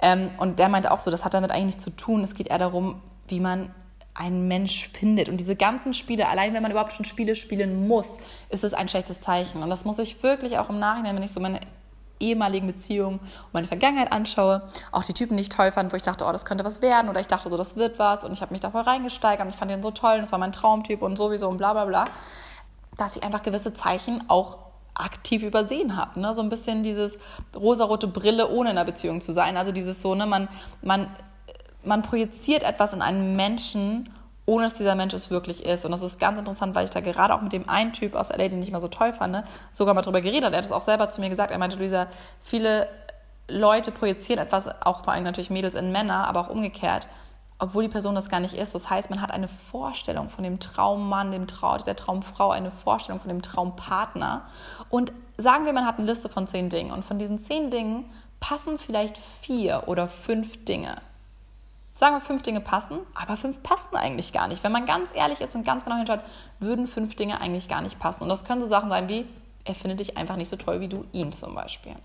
[0.00, 2.22] Ähm, und der meinte auch so, das hat damit eigentlich nichts zu tun.
[2.22, 3.74] Es geht eher darum, wie man
[4.14, 5.28] einen Mensch findet.
[5.28, 8.16] Und diese ganzen Spiele, allein wenn man überhaupt schon Spiele spielen muss,
[8.48, 9.62] ist es ein schlechtes Zeichen.
[9.62, 11.60] Und das muss ich wirklich auch im Nachhinein, wenn ich so meine
[12.20, 16.24] ehemaligen Beziehungen und meine Vergangenheit anschaue, auch die Typen nicht toll fand, wo ich dachte,
[16.26, 18.52] oh, das könnte was werden oder ich dachte so, das wird was und ich habe
[18.52, 21.02] mich da voll reingesteigert und ich fand den so toll und das war mein Traumtyp
[21.02, 22.04] und sowieso und bla bla bla,
[22.96, 24.58] dass ich einfach gewisse Zeichen auch
[24.94, 26.18] aktiv übersehen habe.
[26.20, 26.34] Ne?
[26.34, 27.18] So ein bisschen dieses
[27.54, 29.56] rosarote Brille, ohne in einer Beziehung zu sein.
[29.56, 30.48] Also dieses so, ne, man,
[30.82, 31.08] man
[31.84, 34.12] man projiziert etwas in einen Menschen,
[34.46, 35.84] ohne dass dieser Mensch es wirklich ist.
[35.84, 38.30] Und das ist ganz interessant, weil ich da gerade auch mit dem einen Typ aus
[38.30, 40.52] LA, den ich mal so toll fand, sogar mal drüber geredet.
[40.52, 41.50] Er hat es auch selber zu mir gesagt.
[41.50, 42.06] Er meinte, Luisa,
[42.40, 42.88] viele
[43.46, 47.08] Leute projizieren etwas, auch vor allem natürlich Mädels in Männer, aber auch umgekehrt,
[47.58, 48.74] obwohl die Person das gar nicht ist.
[48.74, 53.20] Das heißt, man hat eine Vorstellung von dem Traummann, dem Traum, der Traumfrau, eine Vorstellung
[53.20, 54.46] von dem Traumpartner.
[54.90, 56.90] Und sagen wir, man hat eine Liste von zehn Dingen.
[56.90, 58.04] Und von diesen zehn Dingen
[58.40, 60.96] passen vielleicht vier oder fünf Dinge.
[61.98, 64.62] Sagen wir, fünf Dinge passen, aber fünf passen eigentlich gar nicht.
[64.62, 66.20] Wenn man ganz ehrlich ist und ganz genau hinschaut,
[66.60, 68.22] würden fünf Dinge eigentlich gar nicht passen.
[68.22, 69.26] Und das können so Sachen sein wie,
[69.64, 71.96] er findet dich einfach nicht so toll wie du ihn zum Beispiel.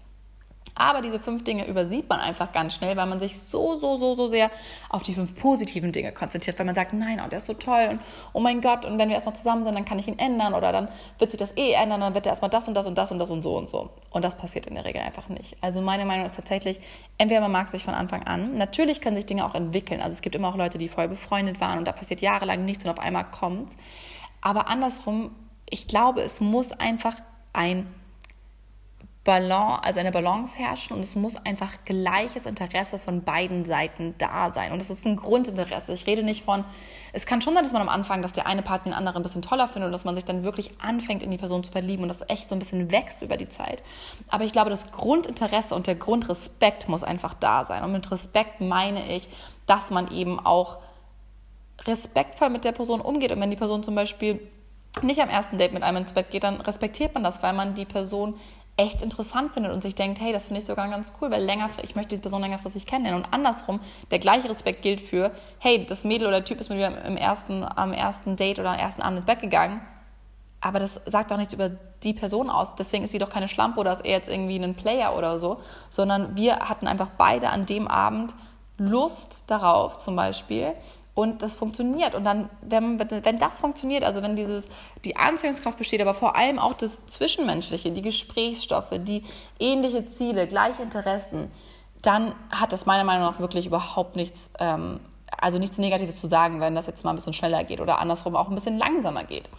[0.76, 4.16] Aber diese fünf Dinge übersieht man einfach ganz schnell, weil man sich so, so, so,
[4.16, 4.50] so sehr
[4.90, 7.90] auf die fünf positiven Dinge konzentriert, weil man sagt, nein, oh, der ist so toll
[7.92, 8.00] und
[8.34, 10.72] oh mein Gott, und wenn wir erstmal zusammen sind, dann kann ich ihn ändern oder
[10.72, 10.88] dann
[11.20, 13.20] wird sich das eh ändern, dann wird er erstmal das und das und das und
[13.20, 13.92] das und so und so.
[14.10, 15.56] Und das passiert in der Regel einfach nicht.
[15.62, 16.80] Also meine Meinung ist tatsächlich,
[17.20, 20.02] entweder man mag sich von Anfang an, natürlich können sich Dinge auch entwickeln.
[20.02, 22.84] Also es gibt immer auch Leute, die voll befreundet waren und da passiert jahrelang nichts
[22.84, 23.72] und auf einmal kommt.
[24.42, 25.32] Aber andersrum,
[25.70, 27.16] ich glaube, es muss einfach
[27.54, 27.88] ein
[29.24, 34.52] Balance, also eine Balance herrschen und es muss einfach gleiches Interesse von beiden Seiten da
[34.52, 34.74] sein.
[34.74, 35.94] Und es ist ein Grundinteresse.
[35.94, 36.66] Ich rede nicht von,
[37.14, 39.24] es kann schon sein, dass man am Anfang, dass der eine Partner den anderen ein
[39.24, 42.04] bisschen toller findet und dass man sich dann wirklich anfängt, in die Person zu verlieben
[42.04, 43.82] und das echt so ein bisschen wächst über die Zeit.
[44.28, 47.82] Aber ich glaube, das Grundinteresse und der Grundrespekt muss einfach da sein.
[47.84, 49.30] Und mit Respekt meine ich,
[49.68, 50.80] dass man eben auch
[51.86, 53.32] respektvoll mit der Person umgeht.
[53.32, 54.42] Und wenn die Person zum Beispiel
[55.02, 57.74] nicht am ersten Date mit einem ins Bett geht, dann respektiert man das, weil man
[57.74, 58.36] die Person
[58.76, 61.70] echt interessant findet und sich denkt, hey, das finde ich sogar ganz cool, weil länger,
[61.84, 63.24] ich möchte diese Person längerfristig kennenlernen.
[63.24, 66.80] Und andersrum, der gleiche Respekt gilt für, hey, das Mädel oder der Typ ist mit
[66.80, 69.82] mir im ersten, am ersten Date oder am ersten Abend ins Bett gegangen.
[70.60, 71.70] Aber das sagt auch nichts über
[72.04, 72.76] die Person aus.
[72.76, 75.60] Deswegen ist sie doch keine Schlampe oder ist er jetzt irgendwie ein Player oder so,
[75.90, 78.34] sondern wir hatten einfach beide an dem Abend
[78.78, 80.74] Lust darauf, zum Beispiel,
[81.16, 82.16] und das funktioniert.
[82.16, 84.68] Und dann, wenn, wenn das funktioniert, also wenn dieses,
[85.06, 89.24] die Anziehungskraft besteht, aber vor allem auch das Zwischenmenschliche, die Gesprächsstoffe, die
[89.60, 91.52] ähnliche Ziele, gleiche Interessen,
[92.02, 95.00] dann hat das meiner Meinung nach wirklich überhaupt nichts, ähm,
[95.38, 98.36] also nichts Negatives zu sagen, wenn das jetzt mal ein bisschen schneller geht oder andersrum
[98.36, 99.50] auch ein bisschen langsamer geht.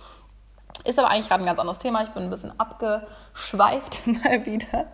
[0.85, 2.03] Ist aber eigentlich gerade ein ganz anderes Thema.
[2.03, 4.87] Ich bin ein bisschen abgeschweift mal wieder.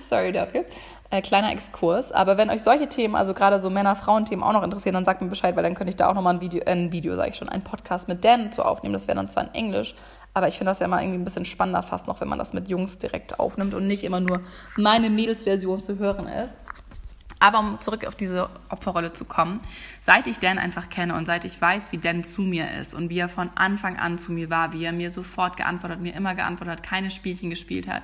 [0.00, 0.64] Sorry dafür.
[1.10, 2.10] Äh, kleiner Exkurs.
[2.10, 5.28] Aber wenn euch solche Themen, also gerade so Männer-Frauen-Themen auch noch interessieren, dann sagt mir
[5.28, 7.36] Bescheid, weil dann könnte ich da auch nochmal ein Video, äh, ein Video, sage ich
[7.36, 8.92] schon, einen Podcast mit Dan zu aufnehmen.
[8.92, 9.94] Das wäre dann zwar in Englisch,
[10.34, 12.52] aber ich finde das ja mal irgendwie ein bisschen spannender fast noch, wenn man das
[12.52, 14.40] mit Jungs direkt aufnimmt und nicht immer nur
[14.76, 16.58] meine Mädelsversion zu hören ist.
[17.38, 19.60] Aber um zurück auf diese Opferrolle zu kommen,
[20.00, 23.10] seit ich Dan einfach kenne und seit ich weiß, wie Dan zu mir ist und
[23.10, 26.34] wie er von Anfang an zu mir war, wie er mir sofort geantwortet mir immer
[26.34, 28.02] geantwortet hat, keine Spielchen gespielt hat.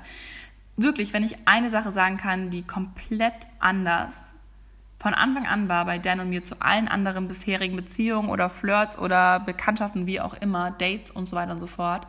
[0.76, 4.32] Wirklich, wenn ich eine Sache sagen kann, die komplett anders
[4.98, 8.96] von Anfang an war bei Dan und mir zu allen anderen bisherigen Beziehungen oder Flirts
[8.98, 12.06] oder Bekanntschaften, wie auch immer, Dates und so weiter und so fort.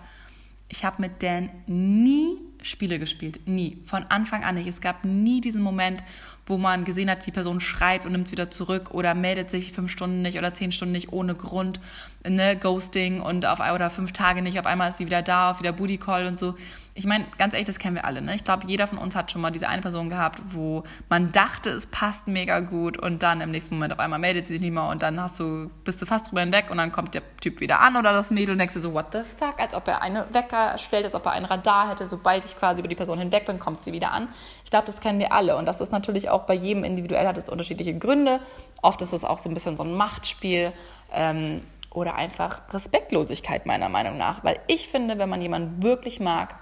[0.70, 3.42] Ich habe mit Dan nie Spiele gespielt.
[3.46, 3.78] Nie.
[3.86, 4.68] Von Anfang an nicht.
[4.68, 6.04] Es gab nie diesen Moment,
[6.46, 9.72] wo man gesehen hat, die Person schreibt und nimmt es wieder zurück oder meldet sich
[9.72, 11.80] fünf Stunden nicht oder zehn Stunden nicht ohne Grund,
[12.28, 15.60] ne, Ghosting und auf oder fünf Tage nicht, auf einmal ist sie wieder da, auf
[15.60, 16.56] wieder Booty Call und so
[16.96, 18.22] ich meine, ganz ehrlich, das kennen wir alle.
[18.22, 18.36] Ne?
[18.36, 21.72] Ich glaube, jeder von uns hat schon mal diese eine Person gehabt, wo man dachte,
[21.72, 24.74] es passt mega gut und dann im nächsten Moment auf einmal meldet sie sich nicht
[24.74, 27.62] mehr und dann hast du, bist du fast drüber hinweg und dann kommt der Typ
[27.62, 30.04] wieder an oder das Mädel und denkst du so, what the fuck, als ob er
[30.04, 32.08] eine Wecker stellt, als ob er ein Radar hätte.
[32.08, 34.28] Sobald ich quasi über die Person hinweg bin, kommt sie wieder an.
[34.64, 37.40] Ich glaube, das kennen wir alle und das ist natürlich auch bei jedem individuell, hat
[37.40, 38.40] es unterschiedliche Gründe.
[38.84, 40.74] Oft ist es auch so ein bisschen so ein Machtspiel.
[41.12, 46.56] Ähm, oder einfach Respektlosigkeit meiner Meinung nach, weil ich finde, wenn man jemanden wirklich mag,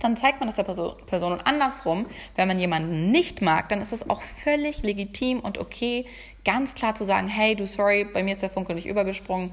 [0.00, 1.32] dann zeigt man das der Person.
[1.32, 6.06] Und andersrum, wenn man jemanden nicht mag, dann ist es auch völlig legitim und okay,
[6.44, 9.50] ganz klar zu sagen, hey, du, sorry, bei mir ist der Funke nicht übergesprungen.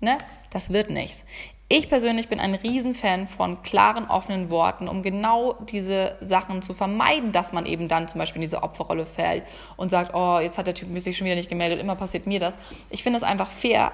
[0.00, 0.18] Ne?
[0.50, 1.24] Das wird nichts.
[1.68, 7.32] Ich persönlich bin ein Riesenfan von klaren, offenen Worten, um genau diese Sachen zu vermeiden,
[7.32, 9.44] dass man eben dann zum Beispiel in diese Opferrolle fällt
[9.76, 12.38] und sagt, oh, jetzt hat der Typ sich schon wieder nicht gemeldet, immer passiert mir
[12.38, 12.58] das.
[12.90, 13.92] Ich finde es einfach fair,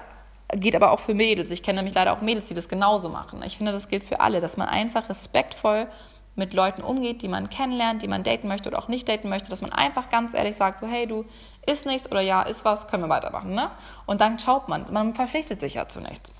[0.55, 1.51] geht aber auch für Mädels.
[1.51, 3.41] Ich kenne nämlich leider auch Mädels, die das genauso machen.
[3.43, 5.87] Ich finde, das gilt für alle, dass man einfach respektvoll
[6.35, 9.49] mit Leuten umgeht, die man kennenlernt, die man daten möchte oder auch nicht daten möchte,
[9.49, 11.25] dass man einfach ganz ehrlich sagt, so hey, du
[11.65, 13.53] ist nichts oder ja, ist was, können wir weitermachen.
[13.53, 13.69] Ne?
[14.05, 16.33] Und dann schaut man, man verpflichtet sich ja zu nichts.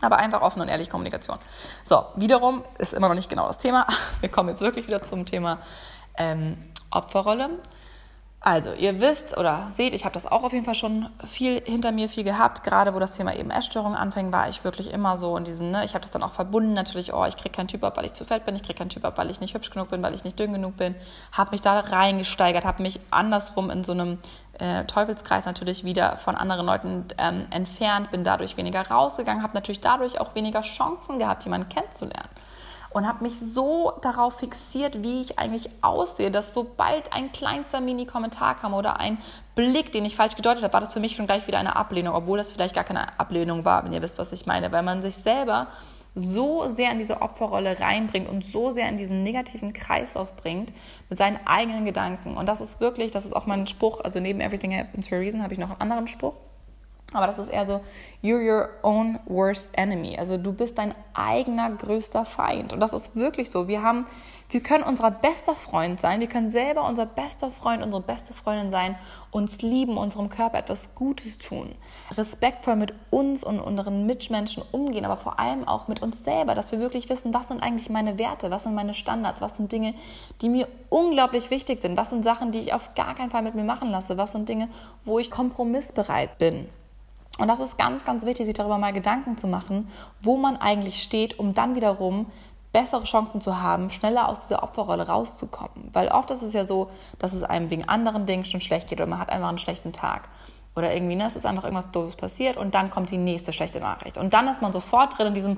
[0.00, 1.38] Aber einfach offen und ehrlich Kommunikation.
[1.84, 3.86] So, wiederum ist immer noch nicht genau das Thema.
[4.20, 5.58] Wir kommen jetzt wirklich wieder zum Thema
[6.16, 6.56] ähm,
[6.90, 7.50] Opferrolle.
[8.40, 11.90] Also, ihr wisst oder seht, ich habe das auch auf jeden Fall schon viel hinter
[11.90, 12.62] mir, viel gehabt.
[12.62, 15.84] Gerade wo das Thema eben Essstörung anfing, war ich wirklich immer so in diesem, ne,
[15.84, 18.12] ich habe das dann auch verbunden natürlich, oh, ich kriege keinen Typ ab, weil ich
[18.12, 20.14] zu fett bin, ich kriege keinen Typ ab, weil ich nicht hübsch genug bin, weil
[20.14, 20.94] ich nicht dünn genug bin.
[21.32, 24.18] Habe mich da reingesteigert, habe mich andersrum in so einem
[24.60, 29.80] äh, Teufelskreis natürlich wieder von anderen Leuten ähm, entfernt, bin dadurch weniger rausgegangen, habe natürlich
[29.80, 32.28] dadurch auch weniger Chancen gehabt, jemanden kennenzulernen
[32.90, 38.56] und habe mich so darauf fixiert, wie ich eigentlich aussehe, dass sobald ein kleinster Mini-Kommentar
[38.56, 39.18] kam oder ein
[39.54, 42.14] Blick, den ich falsch gedeutet habe, war das für mich schon gleich wieder eine Ablehnung,
[42.14, 45.02] obwohl das vielleicht gar keine Ablehnung war, wenn ihr wisst, was ich meine, weil man
[45.02, 45.68] sich selber
[46.14, 50.72] so sehr in diese Opferrolle reinbringt und so sehr in diesen negativen Kreislauf bringt
[51.08, 52.36] mit seinen eigenen Gedanken.
[52.36, 55.20] Und das ist wirklich, das ist auch mein Spruch, also neben Everything Happens for a
[55.20, 56.34] Reason habe ich noch einen anderen Spruch.
[57.14, 57.80] Aber das ist eher so,
[58.22, 60.18] you're your own worst enemy.
[60.18, 62.74] Also du bist dein eigener größter Feind.
[62.74, 63.66] Und das ist wirklich so.
[63.66, 64.04] Wir haben,
[64.50, 66.20] wir können unser bester Freund sein.
[66.20, 68.94] Wir können selber unser bester Freund, unsere beste Freundin sein,
[69.30, 71.74] uns lieben, unserem Körper etwas Gutes tun,
[72.14, 76.72] respektvoll mit uns und unseren Mitmenschen umgehen, aber vor allem auch mit uns selber, dass
[76.72, 79.94] wir wirklich wissen, was sind eigentlich meine Werte, was sind meine Standards, was sind Dinge,
[80.40, 83.54] die mir unglaublich wichtig sind, was sind Sachen, die ich auf gar keinen Fall mit
[83.54, 84.68] mir machen lasse, was sind Dinge,
[85.04, 86.68] wo ich kompromissbereit bin.
[87.38, 89.88] Und das ist ganz, ganz wichtig, sich darüber mal Gedanken zu machen,
[90.20, 92.26] wo man eigentlich steht, um dann wiederum
[92.72, 95.88] bessere Chancen zu haben, schneller aus dieser Opferrolle rauszukommen.
[95.92, 99.00] Weil oft ist es ja so, dass es einem wegen anderen Dingen schon schlecht geht
[99.00, 100.28] oder man hat einfach einen schlechten Tag.
[100.76, 103.80] Oder irgendwie, ne, es ist einfach irgendwas Doofes passiert und dann kommt die nächste schlechte
[103.80, 104.18] Nachricht.
[104.18, 105.56] Und dann ist man sofort drin in diesem,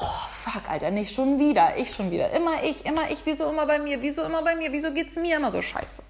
[0.00, 2.30] oh fuck, Alter, nicht schon wieder, ich schon wieder.
[2.32, 5.36] Immer ich, immer ich, wieso immer bei mir, wieso immer bei mir, wieso geht's mir
[5.36, 6.02] immer so scheiße?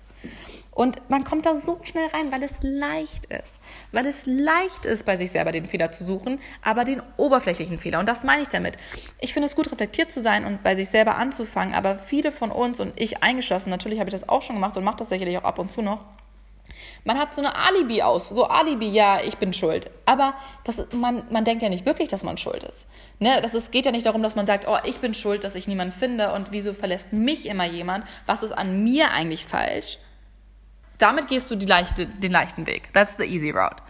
[0.78, 3.58] Und man kommt da so schnell rein, weil es leicht ist.
[3.90, 7.98] Weil es leicht ist, bei sich selber den Fehler zu suchen, aber den oberflächlichen Fehler.
[7.98, 8.78] Und das meine ich damit.
[9.18, 12.52] Ich finde es gut, reflektiert zu sein und bei sich selber anzufangen, aber viele von
[12.52, 15.36] uns und ich eingeschlossen, natürlich habe ich das auch schon gemacht und mache das sicherlich
[15.38, 16.04] auch ab und zu noch,
[17.02, 19.90] man hat so eine Alibi aus, so Alibi, ja, ich bin schuld.
[20.06, 22.86] Aber das, man, man denkt ja nicht wirklich, dass man schuld ist.
[23.18, 23.40] Ne?
[23.42, 25.66] Das ist, geht ja nicht darum, dass man sagt, oh, ich bin schuld, dass ich
[25.66, 28.04] niemanden finde und wieso verlässt mich immer jemand?
[28.26, 29.98] Was ist an mir eigentlich falsch?
[30.98, 32.92] Damit gehst du leichte, den leichten Weg.
[32.92, 33.82] That's the easy route.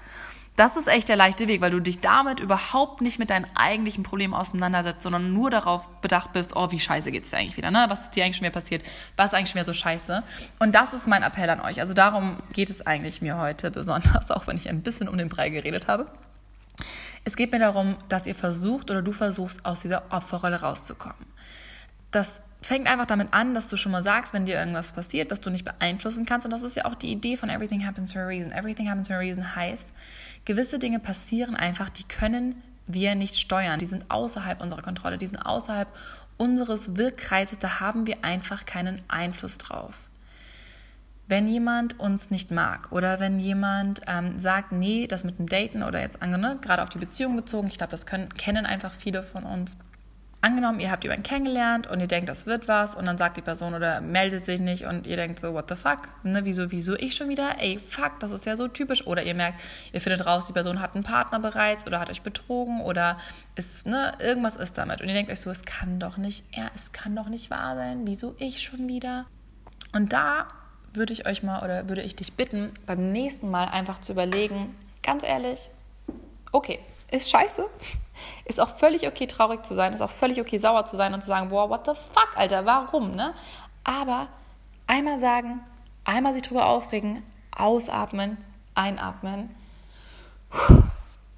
[0.58, 4.02] Das ist echt der leichte Weg, weil du dich damit überhaupt nicht mit deinen eigentlichen
[4.02, 7.84] Problemen auseinandersetzt, sondern nur darauf bedacht bist, oh, wie scheiße geht's dir eigentlich wieder, ne?
[7.88, 8.84] Was ist dir eigentlich schon wieder passiert?
[9.14, 10.24] Was ist eigentlich schon wieder so scheiße?
[10.58, 11.80] Und das ist mein Appell an euch.
[11.80, 15.28] Also darum geht es eigentlich mir heute besonders, auch wenn ich ein bisschen um den
[15.28, 16.08] Brei geredet habe.
[17.22, 21.24] Es geht mir darum, dass ihr versucht oder du versuchst, aus dieser Opferrolle rauszukommen.
[22.10, 25.40] Das fängt einfach damit an, dass du schon mal sagst, wenn dir irgendwas passiert, was
[25.40, 26.44] du nicht beeinflussen kannst.
[26.44, 28.52] Und das ist ja auch die Idee von Everything Happens for a Reason.
[28.52, 29.92] Everything Happens for a Reason heißt,
[30.44, 33.78] gewisse Dinge passieren einfach, die können wir nicht steuern.
[33.78, 35.88] Die sind außerhalb unserer Kontrolle, die sind außerhalb
[36.36, 37.58] unseres Wirkkreises.
[37.58, 39.94] Da haben wir einfach keinen Einfluss drauf.
[41.28, 45.82] Wenn jemand uns nicht mag oder wenn jemand ähm, sagt, nee, das mit dem Daten
[45.82, 49.22] oder jetzt ne, gerade auf die Beziehung bezogen, ich glaube, das können, kennen einfach viele
[49.22, 49.76] von uns
[50.40, 53.42] angenommen, ihr habt jemanden kennengelernt und ihr denkt, das wird was und dann sagt die
[53.42, 56.94] Person oder meldet sich nicht und ihr denkt so, what the fuck, ne, wieso, wieso
[56.94, 59.06] ich schon wieder, ey, fuck, das ist ja so typisch.
[59.06, 59.60] Oder ihr merkt,
[59.92, 63.18] ihr findet raus, die Person hat einen Partner bereits oder hat euch betrogen oder
[63.56, 65.00] ist, ne, irgendwas ist damit.
[65.00, 67.74] Und ihr denkt euch so, es kann doch nicht, ja, es kann doch nicht wahr
[67.74, 69.26] sein, wieso ich schon wieder?
[69.92, 70.46] Und da
[70.92, 74.74] würde ich euch mal oder würde ich dich bitten, beim nächsten Mal einfach zu überlegen,
[75.02, 75.68] ganz ehrlich,
[76.52, 76.78] okay,
[77.10, 77.66] ist scheiße.
[78.44, 81.20] Ist auch völlig okay, traurig zu sein, ist auch völlig okay, sauer zu sein und
[81.20, 83.32] zu sagen, boah, what the fuck, Alter, warum, ne?
[83.84, 84.28] Aber
[84.86, 85.60] einmal sagen,
[86.04, 87.22] einmal sich drüber aufregen,
[87.56, 88.36] ausatmen,
[88.74, 89.54] einatmen,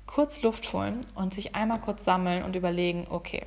[0.07, 3.45] kurz Luft holen und sich einmal kurz sammeln und überlegen, okay,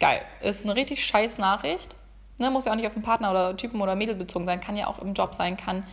[0.00, 1.94] geil, ist eine richtig scheiß Nachricht,
[2.40, 4.76] Ne, muss ja auch nicht auf den Partner oder Typen oder Mädel bezogen sein, kann
[4.76, 5.84] ja auch im Job sein, kann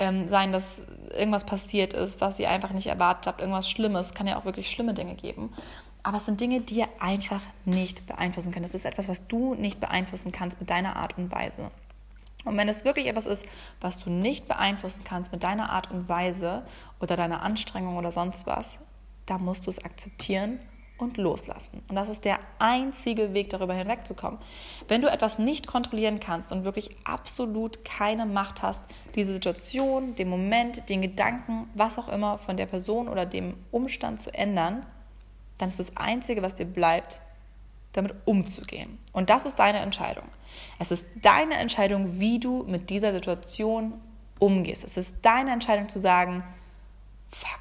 [0.00, 0.82] ähm, sein, dass
[1.16, 4.70] irgendwas passiert ist, was ihr einfach nicht erwartet habt, irgendwas Schlimmes, kann ja auch wirklich
[4.70, 5.52] schlimme Dinge geben.
[6.02, 8.64] Aber es sind Dinge, die ihr einfach nicht beeinflussen könnt.
[8.64, 11.70] Es ist etwas, was du nicht beeinflussen kannst mit deiner Art und Weise.
[12.44, 13.44] Und wenn es wirklich etwas ist,
[13.82, 16.62] was du nicht beeinflussen kannst mit deiner Art und Weise
[17.00, 18.78] oder deiner Anstrengung oder sonst was,
[19.26, 20.58] da musst du es akzeptieren
[21.00, 21.82] und loslassen.
[21.88, 24.38] Und das ist der einzige Weg, darüber hinwegzukommen.
[24.88, 28.82] Wenn du etwas nicht kontrollieren kannst und wirklich absolut keine Macht hast,
[29.14, 34.20] diese Situation, den Moment, den Gedanken, was auch immer von der Person oder dem Umstand
[34.20, 34.86] zu ändern,
[35.58, 37.20] dann ist das Einzige, was dir bleibt,
[37.92, 38.98] damit umzugehen.
[39.12, 40.24] Und das ist deine Entscheidung.
[40.78, 43.94] Es ist deine Entscheidung, wie du mit dieser Situation
[44.38, 44.84] umgehst.
[44.84, 46.44] Es ist deine Entscheidung zu sagen,
[47.30, 47.60] fuck,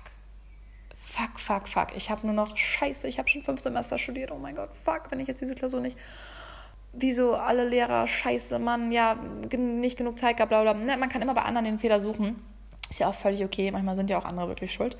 [1.19, 4.37] fuck, fuck, fuck, ich habe nur noch Scheiße, ich habe schon fünf Semester studiert, oh
[4.37, 5.97] mein Gott, fuck, wenn ich jetzt diese Klausur nicht,
[6.93, 10.73] wieso alle Lehrer, Scheiße, Mann, ja, nicht genug Zeit gehabt, bla bla.
[10.73, 12.41] Ne, man kann immer bei anderen den Fehler suchen,
[12.89, 14.97] ist ja auch völlig okay, manchmal sind ja auch andere wirklich schuld,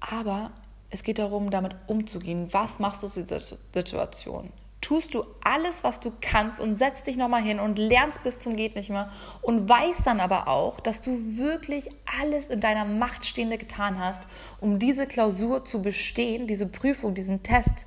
[0.00, 0.52] aber
[0.90, 2.52] es geht darum, damit umzugehen.
[2.52, 4.52] Was machst du aus dieser Situation?
[4.82, 8.56] Tust du alles, was du kannst und setzt dich nochmal hin und lernst bis zum
[8.56, 11.88] geht nicht mehr und weißt dann aber auch, dass du wirklich
[12.20, 14.24] alles in deiner Macht Stehende getan hast,
[14.60, 17.86] um diese Klausur zu bestehen, diese Prüfung, diesen Test,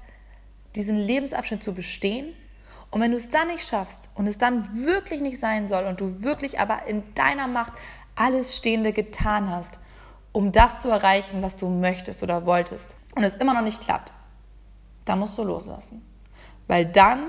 [0.76, 2.34] diesen Lebensabschnitt zu bestehen.
[2.92, 6.00] Und wenn du es dann nicht schaffst und es dann wirklich nicht sein soll und
[6.00, 7.74] du wirklich aber in deiner Macht
[8.16, 9.80] alles Stehende getan hast,
[10.32, 14.14] um das zu erreichen, was du möchtest oder wolltest und es immer noch nicht klappt,
[15.04, 16.15] dann musst du loslassen
[16.68, 17.24] weil dann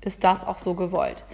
[0.00, 1.24] ist das auch so gewollt.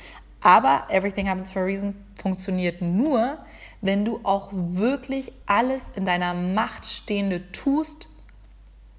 [0.40, 3.38] Aber Everything Happens for a Reason funktioniert nur,
[3.80, 8.08] wenn du auch wirklich alles in deiner Macht Stehende tust,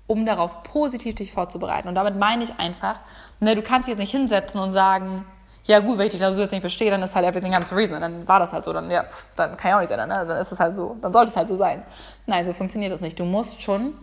[0.07, 1.87] um darauf positiv dich vorzubereiten.
[1.87, 2.99] Und damit meine ich einfach,
[3.39, 5.25] ne, du kannst dich jetzt nicht hinsetzen und sagen,
[5.65, 7.75] ja gut, wenn ich die Klausur jetzt nicht bestehe, dann ist halt everything comes to
[7.75, 8.01] reason.
[8.01, 8.73] Dann war das halt so.
[8.73, 10.09] Dann, ja, dann kann ich auch nicht sein.
[10.09, 10.25] Ne?
[10.27, 10.97] Dann ist es halt so.
[10.99, 11.83] Dann sollte es halt so sein.
[12.25, 13.19] Nein, so funktioniert das nicht.
[13.19, 13.93] Du musst schon,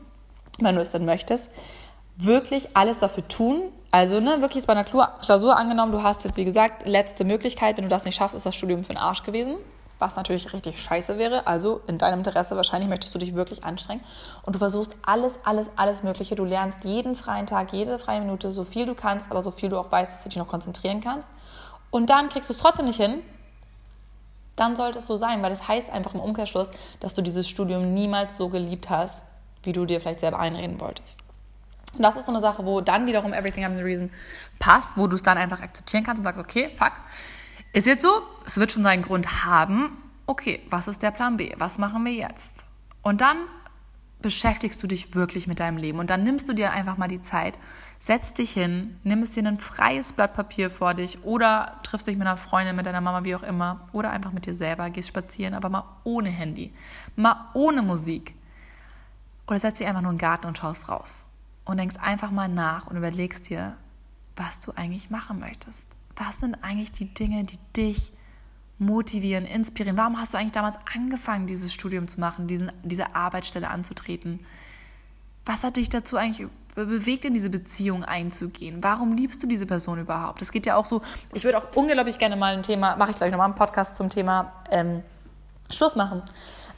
[0.61, 1.51] wenn du es dann möchtest,
[2.17, 3.63] wirklich alles dafür tun.
[3.91, 7.77] Also, ne, wirklich jetzt bei einer Klausur angenommen, du hast jetzt, wie gesagt, letzte Möglichkeit.
[7.77, 9.57] Wenn du das nicht schaffst, ist das Studium für den Arsch gewesen
[9.99, 11.47] was natürlich richtig scheiße wäre.
[11.47, 14.03] Also in deinem Interesse wahrscheinlich möchtest du dich wirklich anstrengen
[14.43, 16.35] und du versuchst alles, alles, alles Mögliche.
[16.35, 19.69] Du lernst jeden freien Tag, jede freie Minute, so viel du kannst, aber so viel
[19.69, 21.31] du auch weißt, dass du dich noch konzentrieren kannst.
[21.91, 23.23] Und dann kriegst du es trotzdem nicht hin.
[24.57, 27.93] Dann sollte es so sein, weil das heißt einfach im Umkehrschluss, dass du dieses Studium
[27.93, 29.25] niemals so geliebt hast,
[29.63, 31.26] wie du dir vielleicht selber einreden wolltest.
[31.97, 34.11] Und das ist so eine Sache, wo dann wiederum Everything Happens a Reason
[34.59, 36.93] passt, wo du es dann einfach akzeptieren kannst und sagst, okay, fuck,
[37.73, 39.97] ist jetzt so, es wird schon seinen Grund haben.
[40.27, 41.55] Okay, was ist der Plan B?
[41.59, 42.65] Was machen wir jetzt?
[43.03, 43.37] Und dann
[44.23, 47.21] beschäftigst du dich wirklich mit deinem Leben und dann nimmst du dir einfach mal die
[47.21, 47.59] Zeit,
[47.99, 52.27] setzt dich hin, nimmst dir ein freies Blatt Papier vor dich oder triffst dich mit
[52.27, 55.55] einer Freundin, mit deiner Mama, wie auch immer, oder einfach mit dir selber, gehst spazieren,
[55.55, 56.73] aber mal ohne Handy,
[57.15, 58.35] mal ohne Musik.
[59.47, 61.26] Oder setzt dich einfach nur in den Garten und schaust raus
[61.67, 63.77] und denkst einfach mal nach und überlegst dir,
[64.37, 68.13] was du eigentlich machen möchtest was sind eigentlich die Dinge, die dich
[68.79, 69.97] motivieren, inspirieren?
[69.97, 74.41] Warum hast du eigentlich damals angefangen, dieses Studium zu machen, diesen, diese Arbeitsstelle anzutreten?
[75.45, 78.83] Was hat dich dazu eigentlich bewegt, in diese Beziehung einzugehen?
[78.83, 80.43] Warum liebst du diese Person überhaupt?
[80.43, 81.03] Es geht ja auch so,
[81.33, 84.11] ich würde auch unglaublich gerne mal ein Thema, mache ich gleich nochmal einen Podcast zum
[84.11, 85.03] Thema ähm,
[85.71, 86.23] Schluss machen.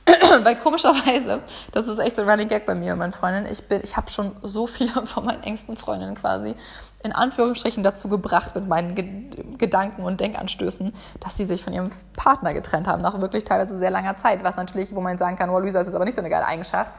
[0.42, 1.40] Weil komischerweise,
[1.72, 4.10] das ist echt so ein Running Gag bei mir und meinen Freundinnen, ich, ich habe
[4.10, 6.54] schon so viele von meinen engsten Freundinnen quasi
[7.02, 9.06] in Anführungsstrichen dazu gebracht mit meinen Ge
[9.56, 13.90] Gedanken und Denkanstößen, dass sie sich von ihrem Partner getrennt haben, nach wirklich teilweise sehr
[13.90, 14.44] langer Zeit.
[14.44, 16.46] Was natürlich, wo man sagen kann, oh, Luisa, das ist aber nicht so eine geile
[16.46, 16.92] Eigenschaft.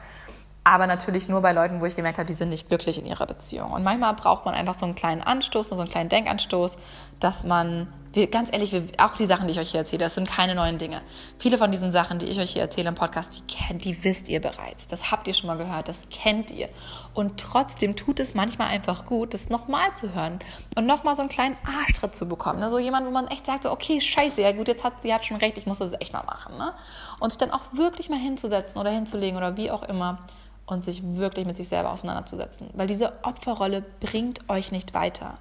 [0.66, 3.26] Aber natürlich nur bei Leuten, wo ich gemerkt habe, die sind nicht glücklich in ihrer
[3.26, 3.72] Beziehung.
[3.72, 6.78] Und manchmal braucht man einfach so einen kleinen Anstoß, so einen kleinen Denkanstoß,
[7.20, 10.16] dass man wir, ganz ehrlich, wir, auch die Sachen, die ich euch hier erzähle, das
[10.16, 11.02] sind keine neuen Dinge.
[11.38, 14.30] Viele von diesen Sachen, die ich euch hier erzähle im Podcast, die kennt, die wisst
[14.30, 14.88] ihr bereits.
[14.88, 16.70] Das habt ihr schon mal gehört, das kennt ihr.
[17.14, 20.40] Und trotzdem tut es manchmal einfach gut, das nochmal zu hören
[20.76, 22.60] und nochmal so einen kleinen Arschtritt zu bekommen.
[22.60, 22.70] Ne?
[22.70, 25.26] So jemand, wo man echt sagt, so, okay, scheiße, ja gut, jetzt hat sie hat
[25.26, 26.58] schon recht, ich muss das echt mal machen.
[26.58, 26.74] Ne?
[27.20, 30.20] Und sich dann auch wirklich mal hinzusetzen oder hinzulegen oder wie auch immer
[30.66, 32.70] und sich wirklich mit sich selber auseinanderzusetzen.
[32.74, 35.38] Weil diese Opferrolle bringt euch nicht weiter.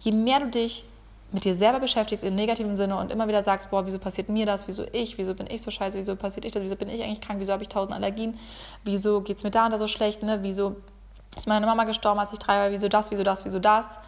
[0.00, 0.84] Je mehr du dich
[1.30, 4.46] mit dir selber beschäftigst im negativen Sinne und immer wieder sagst, boah, wieso passiert mir
[4.46, 7.02] das, wieso ich, wieso bin ich so scheiße, wieso passiert ich das, wieso bin ich
[7.02, 8.38] eigentlich krank, wieso habe ich tausend Allergien,
[8.84, 10.38] wieso geht es mir da und da so schlecht, ne?
[10.42, 10.76] wieso
[11.36, 13.98] ist meine Mama gestorben, als ich drei war, wieso das, wieso das, wieso das.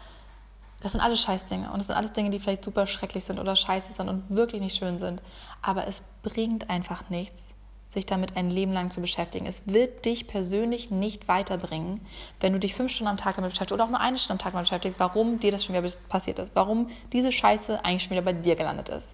[0.81, 3.55] Das sind alles Scheißdinge und das sind alles Dinge, die vielleicht super schrecklich sind oder
[3.55, 5.21] scheiße sind und wirklich nicht schön sind.
[5.61, 7.49] Aber es bringt einfach nichts,
[7.91, 9.45] sich damit ein Leben lang zu beschäftigen.
[9.45, 11.99] Es wird dich persönlich nicht weiterbringen,
[12.39, 14.39] wenn du dich fünf Stunden am Tag damit beschäftigst oder auch nur eine Stunde am
[14.39, 18.11] Tag damit beschäftigst, warum dir das schon wieder passiert ist, warum diese Scheiße eigentlich schon
[18.11, 19.13] wieder bei dir gelandet ist.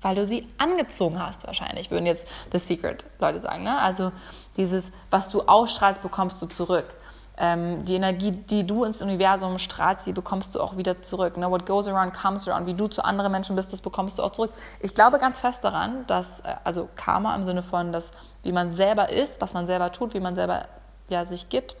[0.00, 3.64] Weil du sie angezogen hast, wahrscheinlich, würden jetzt The Secret Leute sagen.
[3.64, 3.76] Ne?
[3.76, 4.12] Also
[4.56, 6.94] dieses, was du ausstrahlst, bekommst du zurück
[7.38, 11.36] ähm, die Energie, die du ins Universum strahlst, die bekommst du auch wieder zurück.
[11.36, 11.50] Ne?
[11.50, 12.66] What goes around comes around.
[12.66, 14.52] Wie du zu anderen Menschen bist, das bekommst du auch zurück.
[14.80, 18.74] Ich glaube ganz fest daran, dass, äh, also Karma im Sinne von, dass, wie man
[18.74, 20.64] selber ist, was man selber tut, wie man selber
[21.08, 21.76] ja, sich gibt,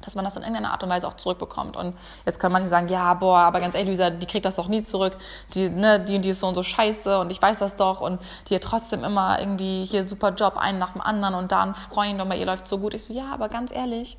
[0.00, 1.76] dass man das in irgendeiner Art und Weise auch zurückbekommt.
[1.76, 4.68] Und jetzt können manche sagen, ja, boah, aber ganz ehrlich, Luisa, die kriegt das doch
[4.68, 5.16] nie zurück.
[5.52, 8.20] Die, ne, die, die ist so und so scheiße und ich weiß das doch und
[8.48, 11.74] die hat trotzdem immer irgendwie hier super Job, einen nach dem anderen und da ein
[11.74, 12.94] Freund und bei ihr läuft so gut.
[12.94, 14.16] Ich so, ja, aber ganz ehrlich,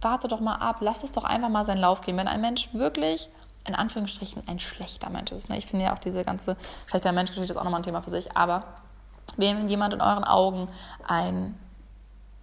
[0.00, 2.16] warte doch mal ab, lass es doch einfach mal seinen Lauf gehen.
[2.16, 3.28] Wenn ein Mensch wirklich
[3.64, 5.48] in Anführungsstrichen ein schlechter Mensch ist.
[5.48, 5.58] Ne?
[5.58, 8.36] Ich finde ja auch diese ganze schlechter Mensch-Geschichte ist auch nochmal ein Thema für sich.
[8.36, 8.64] Aber
[9.36, 10.68] wenn jemand in euren Augen
[11.06, 11.58] ein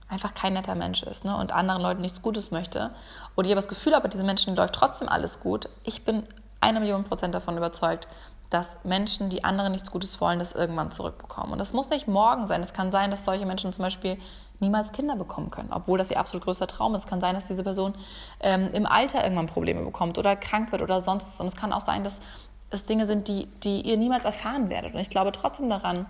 [0.10, 1.36] einfach kein netter Mensch ist ne?
[1.36, 2.92] und anderen Leuten nichts Gutes möchte
[3.36, 6.24] und ihr das Gefühl habt, diese Menschen läuft trotzdem alles gut, ich bin
[6.62, 8.08] eine Million Prozent davon überzeugt,
[8.50, 11.52] dass Menschen, die anderen nichts Gutes wollen, das irgendwann zurückbekommen.
[11.52, 12.62] Und das muss nicht morgen sein.
[12.62, 14.18] Es kann sein, dass solche Menschen zum Beispiel
[14.60, 17.02] niemals Kinder bekommen können, obwohl das ihr absolut größter Traum ist.
[17.02, 17.94] Es kann sein, dass diese Person
[18.40, 21.40] ähm, im Alter irgendwann Probleme bekommt oder krank wird oder sonst.
[21.40, 22.20] Und es kann auch sein, dass
[22.70, 24.94] es Dinge sind, die, die ihr niemals erfahren werdet.
[24.94, 26.06] Und ich glaube trotzdem daran,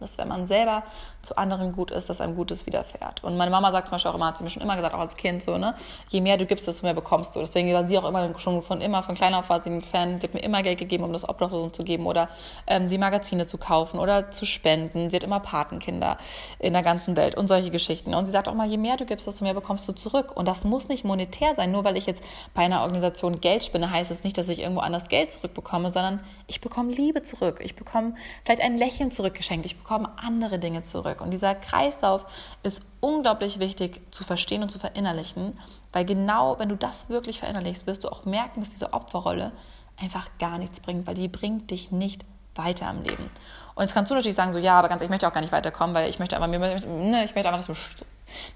[0.00, 0.82] dass wenn man selber
[1.22, 3.24] zu anderen gut ist, dass einem Gutes widerfährt.
[3.24, 5.00] Und meine Mama sagt zum Beispiel auch immer, hat sie mir schon immer gesagt, auch
[5.00, 5.74] als Kind so, ne,
[6.10, 7.40] je mehr du gibst, desto mehr bekommst du.
[7.40, 10.20] Deswegen war sie auch immer schon von immer, von kleiner auf war sie ein Fan,
[10.20, 12.28] sie hat mir immer Geld gegeben, um das Obdachlosen zu geben oder
[12.66, 15.10] ähm, die Magazine zu kaufen oder zu spenden.
[15.10, 16.18] Sie hat immer Patenkinder
[16.58, 18.14] in der ganzen Welt und solche Geschichten.
[18.14, 20.32] Und sie sagt auch mal, je mehr du gibst, desto mehr bekommst du zurück.
[20.34, 21.72] Und das muss nicht monetär sein.
[21.72, 22.22] Nur weil ich jetzt
[22.54, 26.20] bei einer Organisation Geld spende, heißt es nicht, dass ich irgendwo anders Geld zurückbekomme, sondern
[26.46, 27.60] ich bekomme Liebe zurück.
[27.62, 29.66] Ich bekomme vielleicht ein Lächeln zurückgeschenkt.
[29.66, 31.20] Ich bekomme andere Dinge zurück.
[31.20, 32.26] Und dieser Kreislauf
[32.62, 35.58] ist unglaublich wichtig zu verstehen und zu verinnerlichen,
[35.92, 39.52] weil genau, wenn du das wirklich verinnerlichst, wirst du auch merken, dass diese Opferrolle
[40.00, 42.24] einfach gar nichts bringt, weil die bringt dich nicht
[42.54, 43.30] weiter im Leben.
[43.74, 45.42] Und jetzt kannst du natürlich sagen, so, ja, aber ganz ehrlich, ich möchte auch gar
[45.42, 47.78] nicht weiterkommen, weil ich möchte einfach, ne, ich möchte einfach, dass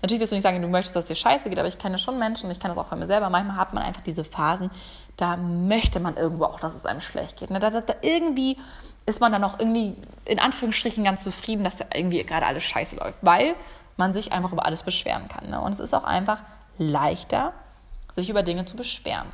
[0.00, 2.18] Natürlich wirst du nicht sagen, du möchtest, dass dir scheiße geht, aber ich kenne schon
[2.18, 4.70] Menschen, ich kenne das auch von mir selber, manchmal hat man einfach diese Phasen,
[5.18, 7.50] da möchte man irgendwo auch, dass es einem schlecht geht.
[7.50, 8.56] Da, da, da irgendwie
[9.08, 9.94] ist man dann auch irgendwie
[10.26, 13.54] in Anführungsstrichen ganz zufrieden, dass da irgendwie gerade alles scheiße läuft, weil
[13.96, 15.48] man sich einfach über alles beschweren kann.
[15.48, 15.60] Ne?
[15.60, 16.42] Und es ist auch einfach
[16.76, 17.54] leichter,
[18.14, 19.26] sich über Dinge zu beschweren.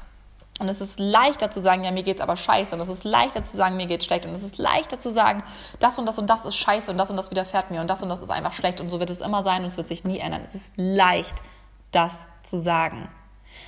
[0.60, 2.76] Und es ist leichter zu sagen, ja, mir geht's aber scheiße.
[2.76, 4.24] Und es ist leichter zu sagen, mir geht's schlecht.
[4.24, 5.42] Und es ist leichter zu sagen,
[5.80, 8.02] das und das und das ist scheiße und das und das widerfährt mir und das
[8.02, 8.80] und das ist einfach schlecht.
[8.80, 10.42] Und so wird es immer sein und es wird sich nie ändern.
[10.44, 11.42] Es ist leicht,
[11.90, 13.08] das zu sagen.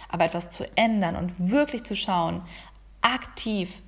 [0.08, 2.42] Aber etwas zu ändern und wirklich zu schauen,
[3.02, 3.82] aktiv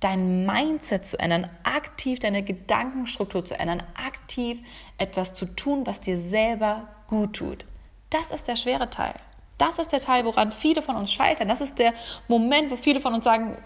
[0.00, 4.62] dein Mindset zu ändern, aktiv deine Gedankenstruktur zu ändern, aktiv
[4.98, 7.64] etwas zu tun, was dir selber gut tut.
[8.10, 9.14] Das ist der schwere Teil.
[9.58, 11.48] Das ist der Teil, woran viele von uns scheitern.
[11.48, 11.94] Das ist der
[12.28, 13.56] Moment, wo viele von uns sagen,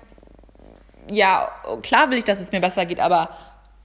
[1.10, 1.50] ja,
[1.82, 3.30] klar will ich, dass es mir besser geht, aber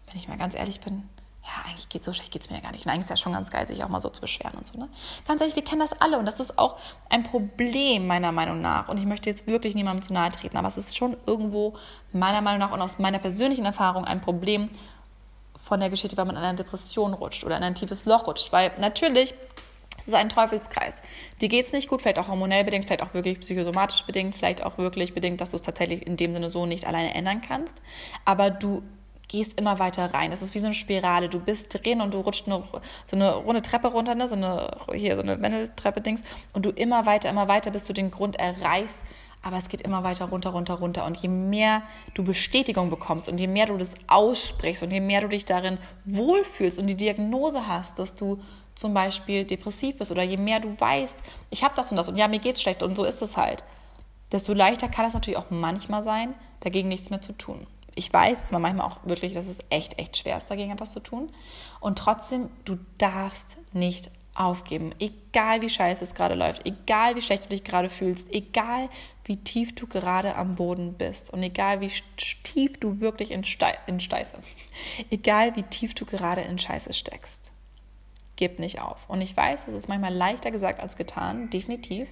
[0.08, 1.10] wenn ich mal ganz ehrlich bin,
[1.46, 2.86] ja, eigentlich geht so schlecht geht es mir ja gar nicht.
[2.86, 4.80] Und eigentlich ist ja schon ganz geil, sich auch mal so zu beschweren und so.
[4.80, 4.90] Ne?
[5.28, 6.78] Ganz ehrlich, wir kennen das alle und das ist auch
[7.10, 8.90] ein Problem meiner Meinung nach.
[8.90, 11.76] Und ich möchte jetzt wirklich niemandem zu nahe treten, aber es ist schon irgendwo
[12.12, 14.70] meiner Meinung nach und aus meiner persönlichen Erfahrung ein Problem
[15.64, 18.52] von der Geschichte, wenn man in eine Depression rutscht oder in ein tiefes Loch rutscht.
[18.52, 19.36] Weil natürlich
[19.98, 21.02] es ist ein Teufelskreis.
[21.42, 24.62] Dir geht es nicht gut, vielleicht auch hormonell bedingt, vielleicht auch wirklich psychosomatisch bedingt, vielleicht
[24.62, 27.82] auch wirklich bedingt, dass du es tatsächlich in dem Sinne so nicht alleine ändern kannst.
[28.26, 28.84] Aber du
[29.28, 30.32] gehst immer weiter rein.
[30.32, 31.30] Das ist wie so eine Spirale.
[31.30, 32.64] Du bist drin und du rutscht eine,
[33.06, 34.28] so eine runde Treppe runter, ne?
[34.28, 36.24] so eine, hier so eine Wendeltreppe-Dings.
[36.54, 39.00] Und du immer weiter, immer weiter, bis du den Grund erreichst.
[39.42, 41.06] Aber es geht immer weiter runter, runter, runter.
[41.06, 41.84] Und je mehr
[42.16, 45.78] du Bestätigung bekommst und je mehr du das aussprichst und je mehr du dich darin
[46.06, 48.42] wohlfühlst und die Diagnose hast, dass du
[48.74, 51.16] zum Beispiel depressiv bist oder je mehr du weißt,
[51.50, 53.64] ich habe das und das und ja, mir geht's schlecht und so ist es halt,
[54.32, 58.42] desto leichter kann es natürlich auch manchmal sein, dagegen nichts mehr zu tun ich weiß,
[58.42, 61.32] dass man manchmal auch wirklich, dass es echt, echt schwer ist, dagegen etwas zu tun.
[61.80, 64.94] Und trotzdem, du darfst nicht aufgeben.
[65.00, 68.90] Egal wie scheiße es gerade läuft, egal wie schlecht du dich gerade fühlst, egal
[69.24, 71.92] wie tief du gerade am Boden bist und egal wie
[72.44, 74.38] tief du wirklich in, Ste in Scheiße,
[75.10, 77.52] egal wie tief du gerade in Scheiße steckst,
[78.36, 79.10] gib nicht auf.
[79.10, 82.10] Und ich weiß, es ist manchmal leichter gesagt als getan, definitiv.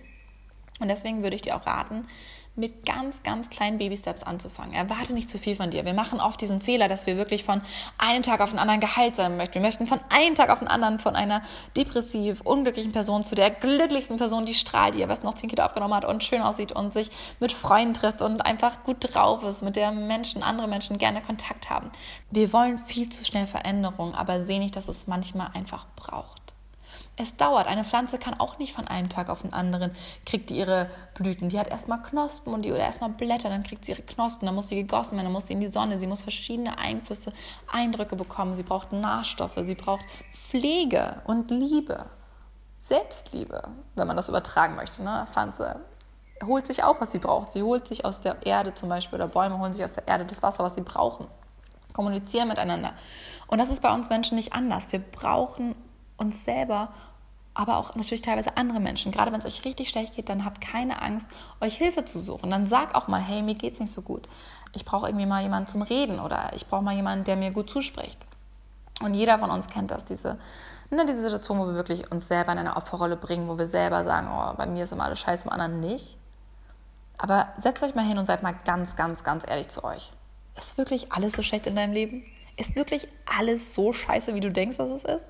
[0.80, 2.08] Und deswegen würde ich dir auch raten,
[2.56, 4.74] mit ganz, ganz kleinen Baby-Steps anzufangen.
[4.74, 5.86] Erwarte nicht zu viel von dir.
[5.86, 7.62] Wir machen oft diesen Fehler, dass wir wirklich von
[7.97, 9.56] einem Tag auf den anderen geheilt sein möchten.
[9.56, 11.41] Wir möchten von einem Tag auf den anderen von einer
[11.76, 15.64] depressiv, unglücklichen Person zu der glücklichsten Person, die strahlt, die am besten noch 10 Kilo
[15.64, 19.64] abgenommen hat und schön aussieht und sich mit Freunden trifft und einfach gut drauf ist,
[19.64, 21.91] mit der Menschen, andere Menschen gerne Kontakt haben.
[22.30, 26.43] Wir wollen viel zu schnell Veränderung, aber sehen nicht, dass es manchmal einfach braucht.
[27.16, 27.68] Es dauert.
[27.68, 29.91] Eine Pflanze kann auch nicht von einem Tag auf den anderen,
[30.26, 31.49] kriegt die ihre Blüten.
[31.49, 34.55] Die hat erstmal Knospen und die oder erstmal Blätter, dann kriegt sie ihre Knospen, dann
[34.55, 37.32] muss sie gegossen werden, dann muss sie in die Sonne, sie muss verschiedene Einflüsse,
[37.72, 42.05] Eindrücke bekommen, sie braucht Nährstoffe, sie braucht Pflege und Liebe.
[42.80, 45.03] Selbstliebe, wenn man das übertragen möchte.
[45.03, 45.26] Ne?
[45.32, 45.82] Pflanze
[46.43, 47.51] holt sich auch, was sie braucht.
[47.51, 50.26] Sie holt sich aus der Erde zum Beispiel, oder Bäume holen sich aus der Erde
[50.26, 51.28] das Wasser, was sie brauchen.
[51.93, 52.93] Kommunizieren miteinander.
[53.47, 54.91] Und das ist bei uns Menschen nicht anders.
[54.91, 55.76] Wir brauchen
[56.24, 56.90] uns selber,
[57.54, 59.12] aber auch natürlich teilweise andere Menschen.
[59.12, 61.30] Gerade wenn es euch richtig schlecht geht, dann habt keine Angst,
[61.62, 62.50] euch Hilfe zu suchen.
[62.50, 64.28] Dann sag auch mal, hey, mir geht's nicht so gut.
[64.74, 67.70] Ich brauche irgendwie mal jemanden zum Reden oder ich brauche mal jemanden, der mir gut
[67.70, 68.18] zuspricht.
[69.02, 70.38] Und jeder von uns kennt das, diese,
[70.90, 74.04] ne, diese Situation, wo wir wirklich uns selber in eine Opferrolle bringen, wo wir selber
[74.04, 76.18] sagen, oh, bei mir ist immer alles scheiße, beim anderen nicht.
[77.18, 80.12] Aber setzt euch mal hin und seid mal ganz, ganz, ganz ehrlich zu euch.
[80.58, 82.24] Ist wirklich alles so schlecht in deinem Leben?
[82.56, 85.28] Ist wirklich alles so scheiße, wie du denkst, dass es ist?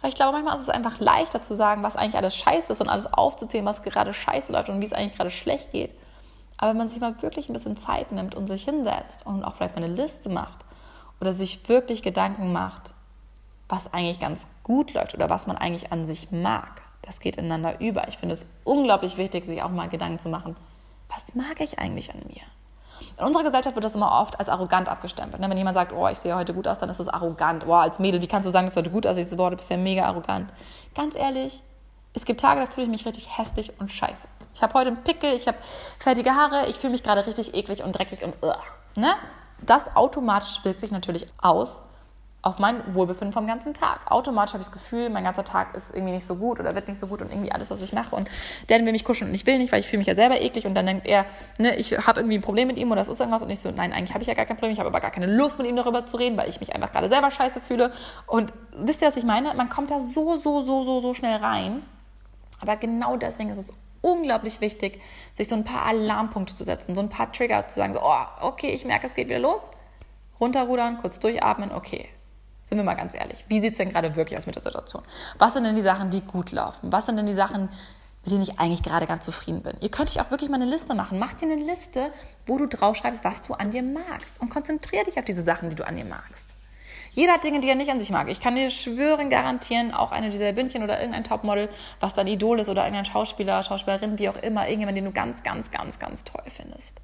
[0.00, 2.80] Weil ich glaube, manchmal ist es einfach leichter zu sagen, was eigentlich alles scheiße ist
[2.80, 5.90] und alles aufzuzählen, was gerade scheiße läuft und wie es eigentlich gerade schlecht geht.
[6.58, 9.54] Aber wenn man sich mal wirklich ein bisschen Zeit nimmt und sich hinsetzt und auch
[9.54, 10.58] vielleicht mal eine Liste macht
[11.20, 12.92] oder sich wirklich Gedanken macht,
[13.68, 17.80] was eigentlich ganz gut läuft oder was man eigentlich an sich mag, das geht ineinander
[17.80, 18.08] über.
[18.08, 20.56] Ich finde es unglaublich wichtig, sich auch mal Gedanken zu machen,
[21.08, 22.42] was mag ich eigentlich an mir?
[23.18, 25.40] In unserer Gesellschaft wird das immer oft als arrogant abgestempelt.
[25.40, 25.48] Ne?
[25.48, 27.66] Wenn jemand sagt, oh, ich sehe heute gut aus, dann ist das arrogant.
[27.66, 29.36] Oh, als Mädel, wie kannst du sagen, dass du heute gut aussiehst?
[29.36, 30.52] Boah, du bist ja mega arrogant.
[30.94, 31.62] Ganz ehrlich,
[32.12, 34.28] es gibt Tage, da fühle ich mich richtig hässlich und scheiße.
[34.54, 35.58] Ich habe heute einen Pickel, ich habe
[35.98, 38.52] fertige Haare, ich fühle mich gerade richtig eklig und dreckig und uh,
[38.96, 39.14] ne?
[39.62, 41.80] Das automatisch wirkt sich natürlich aus
[42.44, 44.00] auf mein Wohlbefinden vom ganzen Tag.
[44.10, 46.88] Automatisch habe ich das Gefühl, mein ganzer Tag ist irgendwie nicht so gut oder wird
[46.88, 48.14] nicht so gut und irgendwie alles, was ich mache.
[48.14, 48.28] Und
[48.68, 50.66] der will mich kuscheln und ich will nicht, weil ich fühle mich ja selber eklig.
[50.66, 51.24] Und dann denkt er,
[51.56, 53.42] ne, ich habe irgendwie ein Problem mit ihm oder das ist irgendwas.
[53.42, 54.72] Und ich so, nein, eigentlich habe ich ja gar kein Problem.
[54.72, 56.92] Ich habe aber gar keine Lust, mit ihm darüber zu reden, weil ich mich einfach
[56.92, 57.92] gerade selber scheiße fühle.
[58.26, 59.54] Und wisst ihr, was ich meine?
[59.54, 61.82] Man kommt da so, so, so, so, so schnell rein.
[62.60, 63.72] Aber genau deswegen ist es
[64.02, 65.00] unglaublich wichtig,
[65.32, 68.24] sich so ein paar Alarmpunkte zu setzen, so ein paar Trigger zu sagen, so, oh,
[68.42, 69.70] okay, ich merke, es geht wieder los.
[70.40, 72.06] Runterrudern, kurz durchatmen, okay,
[72.74, 75.02] sind wir mal ganz ehrlich, wie sieht es denn gerade wirklich aus mit der Situation?
[75.38, 76.90] Was sind denn die Sachen, die gut laufen?
[76.92, 77.68] Was sind denn die Sachen,
[78.24, 79.76] mit denen ich eigentlich gerade ganz zufrieden bin?
[79.80, 81.20] Ihr könnt euch auch wirklich mal eine Liste machen.
[81.20, 82.10] Mach dir eine Liste,
[82.46, 84.40] wo du draufschreibst, was du an dir magst.
[84.40, 86.48] Und konzentriere dich auf diese Sachen, die du an dir magst.
[87.12, 88.28] Jeder hat Dinge, die er nicht an sich mag.
[88.28, 91.68] Ich kann dir schwören, garantieren, auch eine dieser Bündchen oder irgendein Topmodel,
[92.00, 95.44] was dein Idol ist oder irgendein Schauspieler, Schauspielerin, wie auch immer, irgendjemand, den du ganz,
[95.44, 97.00] ganz, ganz, ganz toll findest.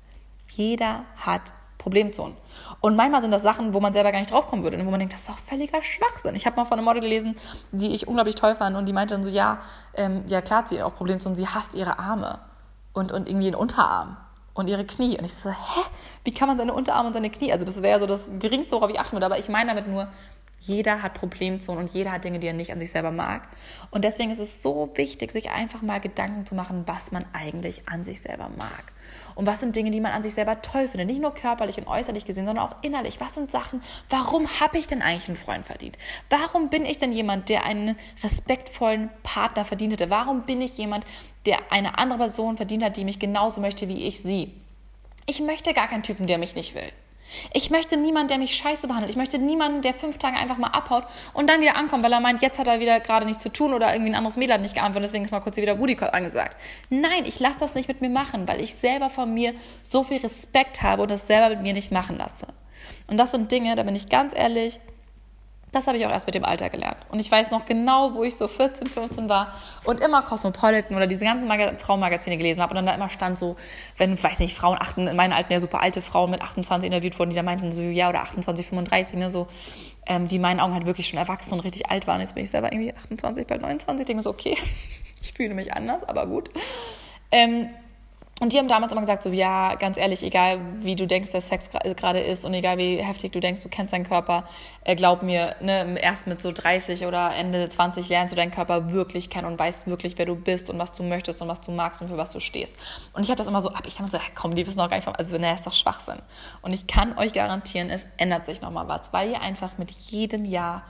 [0.49, 1.43] Jeder hat
[1.81, 2.37] Problemzonen.
[2.81, 5.01] Und manchmal sind das Sachen, wo man selber gar nicht draufkommen würde und wo man
[5.01, 6.35] denkt, das ist doch völliger Schwachsinn.
[6.35, 7.37] Ich habe mal von einem Model gelesen,
[7.73, 9.61] die ich unglaublich toll fand und die meinte dann so, ja,
[9.95, 12.39] ähm, ja klar hat auch Problemzonen, sie hasst ihre Arme
[12.93, 14.17] und, und irgendwie den Unterarm
[14.55, 15.19] und ihre Knie.
[15.19, 15.81] Und ich so, hä?
[16.25, 17.53] Wie kann man seine Unterarme und seine Knie?
[17.53, 19.27] Also das wäre so das Geringste, worauf ich achten würde.
[19.27, 20.09] Aber ich meine damit nur,
[20.61, 23.49] jeder hat Problemzonen und jeder hat Dinge, die er nicht an sich selber mag.
[23.91, 27.89] Und deswegen ist es so wichtig, sich einfach mal Gedanken zu machen, was man eigentlich
[27.89, 28.93] an sich selber mag.
[29.35, 31.09] Und was sind Dinge, die man an sich selber toll findet.
[31.09, 33.21] Nicht nur körperlich und äußerlich gesehen, sondern auch innerlich.
[33.21, 35.99] Was sind Sachen, warum habe ich denn eigentlich einen Freund verdient?
[36.29, 40.11] Warum bin ich denn jemand, der einen respektvollen Partner verdient hätte?
[40.11, 41.05] Warum bin ich jemand,
[41.47, 44.53] der eine andere Person verdient hat, die mich genauso möchte wie ich sie?
[45.27, 46.91] Ich möchte gar keinen Typen, der mich nicht will.
[47.53, 49.11] Ich möchte niemanden, der mich scheiße behandelt.
[49.11, 52.21] Ich möchte niemanden, der fünf Tage einfach mal abhaut und dann wieder ankommt, weil er
[52.21, 54.61] meint, jetzt hat er wieder gerade nichts zu tun oder irgendwie ein anderes Mädel hat
[54.61, 56.57] nicht geantwortet, deswegen ist mal kurz wieder Booty Call angesagt.
[56.89, 60.19] Nein, ich lasse das nicht mit mir machen, weil ich selber von mir so viel
[60.19, 62.47] Respekt habe und das selber mit mir nicht machen lasse.
[63.07, 64.81] Und das sind Dinge, da bin ich ganz ehrlich,
[65.73, 66.99] das habe ich auch erst mit dem Alter gelernt.
[67.11, 69.55] Und ich weiß noch genau, wo ich so 14, 15 war
[69.85, 72.71] und immer Cosmopolitan oder diese ganzen Mag Frauenmagazine gelesen habe.
[72.71, 73.57] Und dann da immer stand so,
[73.97, 77.19] wenn, weiß nicht, Frauen achten, in meinen Alten ja super alte Frauen mit 28 interviewt
[77.19, 79.47] wurden, die da meinten so, ja, oder 28, 35, ne, so,
[80.07, 82.21] ähm, die in meinen Augen halt wirklich schon erwachsen und richtig alt waren.
[82.21, 84.57] Jetzt bin ich selber irgendwie 28, bald 29, denke so, okay,
[85.23, 86.51] ich fühle mich anders, aber gut.
[87.31, 87.69] Ähm,
[88.41, 91.49] und die haben damals immer gesagt, so, ja, ganz ehrlich, egal wie du denkst, dass
[91.49, 94.45] Sex gerade ist und egal wie heftig du denkst, du kennst deinen Körper,
[94.83, 98.93] äh, glaub mir, ne, erst mit so 30 oder Ende 20 lernst du deinen Körper
[98.93, 101.71] wirklich kennen und weißt wirklich, wer du bist und was du möchtest und was du
[101.71, 102.77] magst und für was du stehst.
[103.13, 104.97] Und ich habe das immer so ab, ich dachte so, komm, die wissen noch gar
[104.97, 106.23] nicht, also ne, ist doch Schwachsinn.
[106.63, 110.47] Und ich kann euch garantieren, es ändert sich nochmal was, weil ihr einfach mit jedem
[110.47, 110.85] Jahr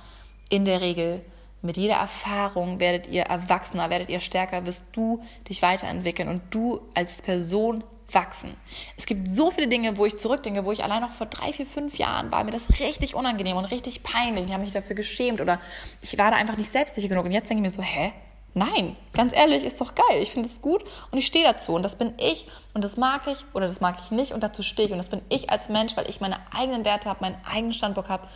[0.51, 1.25] in der Regel
[1.63, 6.81] mit jeder Erfahrung werdet ihr erwachsener, werdet ihr stärker, wirst du dich weiterentwickeln und du
[6.95, 8.57] als Person wachsen.
[8.97, 11.67] Es gibt so viele Dinge, wo ich zurückdenke, wo ich allein noch vor drei, vier,
[11.67, 14.47] fünf Jahren war mir das richtig unangenehm und richtig peinlich.
[14.47, 15.61] Ich habe mich dafür geschämt oder
[16.01, 17.25] ich war da einfach nicht selbstsicher genug.
[17.25, 18.13] Und jetzt denke ich mir so, hä?
[18.53, 20.21] Nein, ganz ehrlich, ist doch geil.
[20.21, 20.83] Ich finde es gut
[21.13, 21.73] und ich stehe dazu.
[21.73, 24.65] Und das bin ich und das mag ich oder das mag ich nicht und dazu
[24.65, 24.93] stehe ich.
[24.93, 28.11] Und das bin ich als Mensch, weil ich meine eigenen Werte habe, meinen eigenen Standpunkt
[28.11, 28.27] habe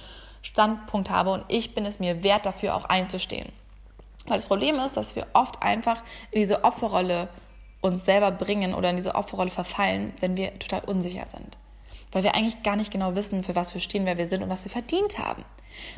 [0.44, 3.50] Standpunkt habe und ich bin es mir wert, dafür auch einzustehen.
[4.26, 7.28] Weil das Problem ist, dass wir oft einfach in diese Opferrolle
[7.80, 11.56] uns selber bringen oder in diese Opferrolle verfallen, wenn wir total unsicher sind.
[12.12, 14.48] Weil wir eigentlich gar nicht genau wissen, für was wir stehen, wer wir sind und
[14.48, 15.44] was wir verdient haben.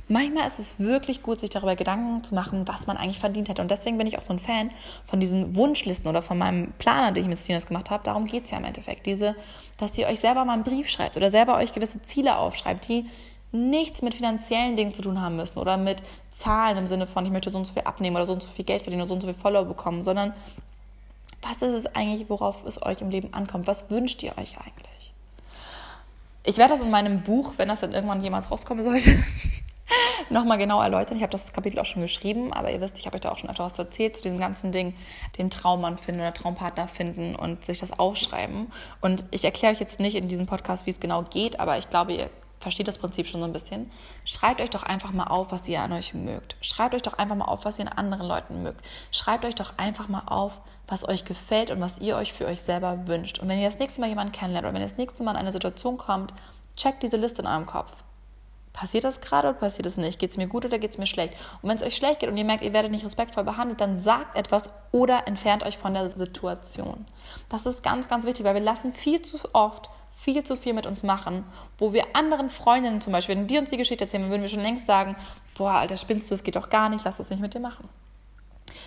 [0.09, 3.61] Manchmal ist es wirklich gut, sich darüber Gedanken zu machen, was man eigentlich verdient hätte.
[3.61, 4.71] Und deswegen bin ich auch so ein Fan
[5.07, 8.03] von diesen Wunschlisten oder von meinem Planer, den ich mit Stinas gemacht habe.
[8.05, 9.07] Darum geht es ja im Endeffekt.
[9.07, 9.37] Diese,
[9.77, 13.05] dass ihr euch selber mal einen Brief schreibt oder selber euch gewisse Ziele aufschreibt, die
[13.53, 16.03] nichts mit finanziellen Dingen zu tun haben müssen oder mit
[16.39, 18.49] Zahlen im Sinne von, ich möchte so und so viel abnehmen oder so und so
[18.49, 20.35] viel Geld verdienen oder so und so viel Follower bekommen, sondern
[21.43, 23.67] was ist es eigentlich, worauf es euch im Leben ankommt?
[23.67, 25.13] Was wünscht ihr euch eigentlich?
[26.45, 29.19] Ich werde das in meinem Buch, wenn das dann irgendwann jemals rauskommen sollte,
[30.31, 31.17] nochmal genau erläutern.
[31.17, 33.39] Ich habe das Kapitel auch schon geschrieben, aber ihr wisst, ich habe euch da auch
[33.39, 34.95] schon öfter was erzählt zu diesem ganzen Ding,
[35.39, 38.73] den Traummann finden oder Traumpartner finden und sich das aufschreiben.
[39.01, 41.91] Und ich erkläre euch jetzt nicht in diesem Podcast, wie es genau geht, aber ich
[41.91, 42.31] glaube, ihr
[42.61, 43.91] versteht das Prinzip schon so ein bisschen.
[44.25, 46.57] Schreibt euch doch einfach mal auf, was ihr an euch mögt.
[46.61, 48.85] Schreibt euch doch einfach mal auf, was ihr an anderen Leuten mögt.
[49.11, 52.63] Schreibt euch doch einfach mal auf, was euch gefällt und was ihr euch für euch
[52.63, 53.39] selber wünscht.
[53.39, 55.39] Und wenn ihr das nächste Mal jemanden kennenlernt oder wenn ihr das nächste Mal in
[55.39, 56.33] eine Situation kommt,
[56.77, 57.93] checkt diese Liste in eurem Kopf.
[58.77, 60.19] Passiert das gerade oder passiert es nicht?
[60.19, 61.33] Geht es mir gut oder geht es mir schlecht?
[61.63, 63.99] Und wenn es euch schlecht geht und ihr merkt, ihr werdet nicht respektvoll behandelt, dann
[63.99, 67.07] sagt etwas oder entfernt euch von der Situation.
[67.49, 69.89] Das ist ganz, ganz wichtig, weil wir lassen viel zu oft
[70.27, 71.45] viel zu viel mit uns machen,
[71.79, 74.61] wo wir anderen Freundinnen zum Beispiel, wenn die uns die Geschichte erzählen, würden wir schon
[74.61, 75.17] längst sagen,
[75.57, 77.89] boah, Alter, spinnst du, es geht doch gar nicht, lass das nicht mit dir machen.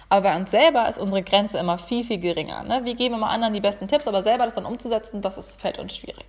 [0.10, 2.64] Aber bei uns selber ist unsere Grenze immer viel, viel geringer.
[2.64, 2.82] Ne?
[2.84, 5.80] Wir geben immer anderen die besten Tipps, aber selber das dann umzusetzen, das ist, fällt
[5.80, 6.26] uns schwierig.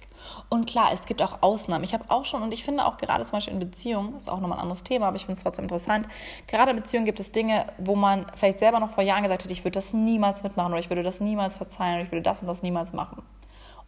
[0.49, 1.83] Und klar, es gibt auch Ausnahmen.
[1.83, 4.39] Ich habe auch schon, und ich finde auch gerade zum Beispiel in Beziehungen, ist auch
[4.39, 6.07] nochmal ein anderes Thema, aber ich finde es trotzdem interessant,
[6.47, 9.51] gerade in Beziehungen gibt es Dinge, wo man vielleicht selber noch vor Jahren gesagt hat,
[9.51, 12.43] ich würde das niemals mitmachen oder ich würde das niemals verzeihen oder ich würde das
[12.43, 13.25] und das niemals machen.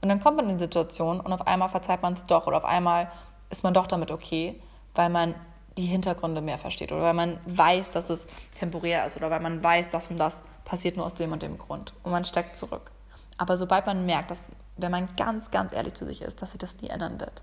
[0.03, 2.59] Und dann kommt man in die Situation und auf einmal verzeiht man es doch oder
[2.59, 3.11] auf einmal
[3.51, 4.61] ist man doch damit okay,
[4.95, 5.35] weil man
[5.79, 9.63] die Hintergründe mehr versteht oder weil man weiß, dass es temporär ist oder weil man
[9.63, 12.91] weiß, dass und das passiert nur aus dem und dem Grund und man steckt zurück.
[13.39, 16.59] Aber sobald man merkt, dass, wenn man ganz, ganz ehrlich zu sich ist, dass sich
[16.59, 17.43] das nie ändern wird,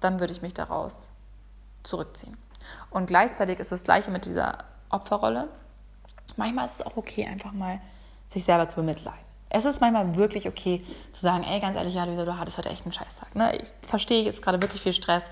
[0.00, 1.08] dann würde ich mich daraus
[1.82, 2.36] zurückziehen.
[2.90, 4.58] Und gleichzeitig ist das Gleiche mit dieser
[4.90, 5.48] Opferrolle.
[6.36, 7.80] Manchmal ist es auch okay, einfach mal
[8.28, 9.23] sich selber zu bemitleiden.
[9.56, 12.70] Es ist manchmal wirklich okay zu sagen, ey, ganz ehrlich, ja, Luisa, du hattest heute
[12.70, 13.36] echt einen Scheißtag.
[13.36, 13.54] Ne?
[13.54, 15.22] Ich verstehe, es ist gerade wirklich viel Stress,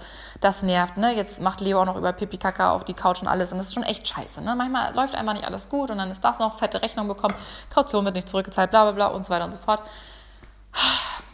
[0.41, 0.97] das nervt.
[0.97, 1.13] Ne?
[1.17, 3.67] Jetzt macht Leo auch noch über Pipi Kaka auf die Couch und alles und das
[3.67, 4.41] ist schon echt scheiße.
[4.41, 4.55] Ne?
[4.55, 7.35] Manchmal läuft einfach nicht alles gut und dann ist das noch, fette Rechnung bekommen,
[7.75, 9.81] Kaution wird nicht zurückgezahlt, bla bla bla und so weiter und so fort.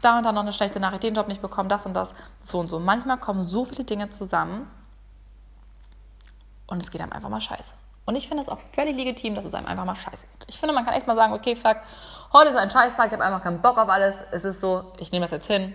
[0.01, 2.59] Da und dann noch eine schlechte Nachricht, den Job nicht bekommen, das und das, so
[2.59, 2.79] und so.
[2.79, 4.67] Manchmal kommen so viele Dinge zusammen
[6.69, 7.75] und es geht einem einfach mal scheiße.
[8.09, 10.49] Und ich finde es auch völlig legitim, dass es einem einfach mal scheiße geht.
[10.49, 11.77] Ich finde, man kann echt mal sagen, okay, fuck,
[12.33, 14.17] heute ist ein Scheißtag, ich habe einfach keinen Bock auf alles.
[14.31, 15.75] Es ist so, ich nehme das jetzt hin,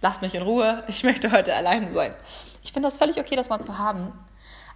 [0.00, 2.14] lasst mich in Ruhe, ich möchte heute alleine sein.
[2.62, 4.12] Ich finde das völlig okay, das mal zu haben,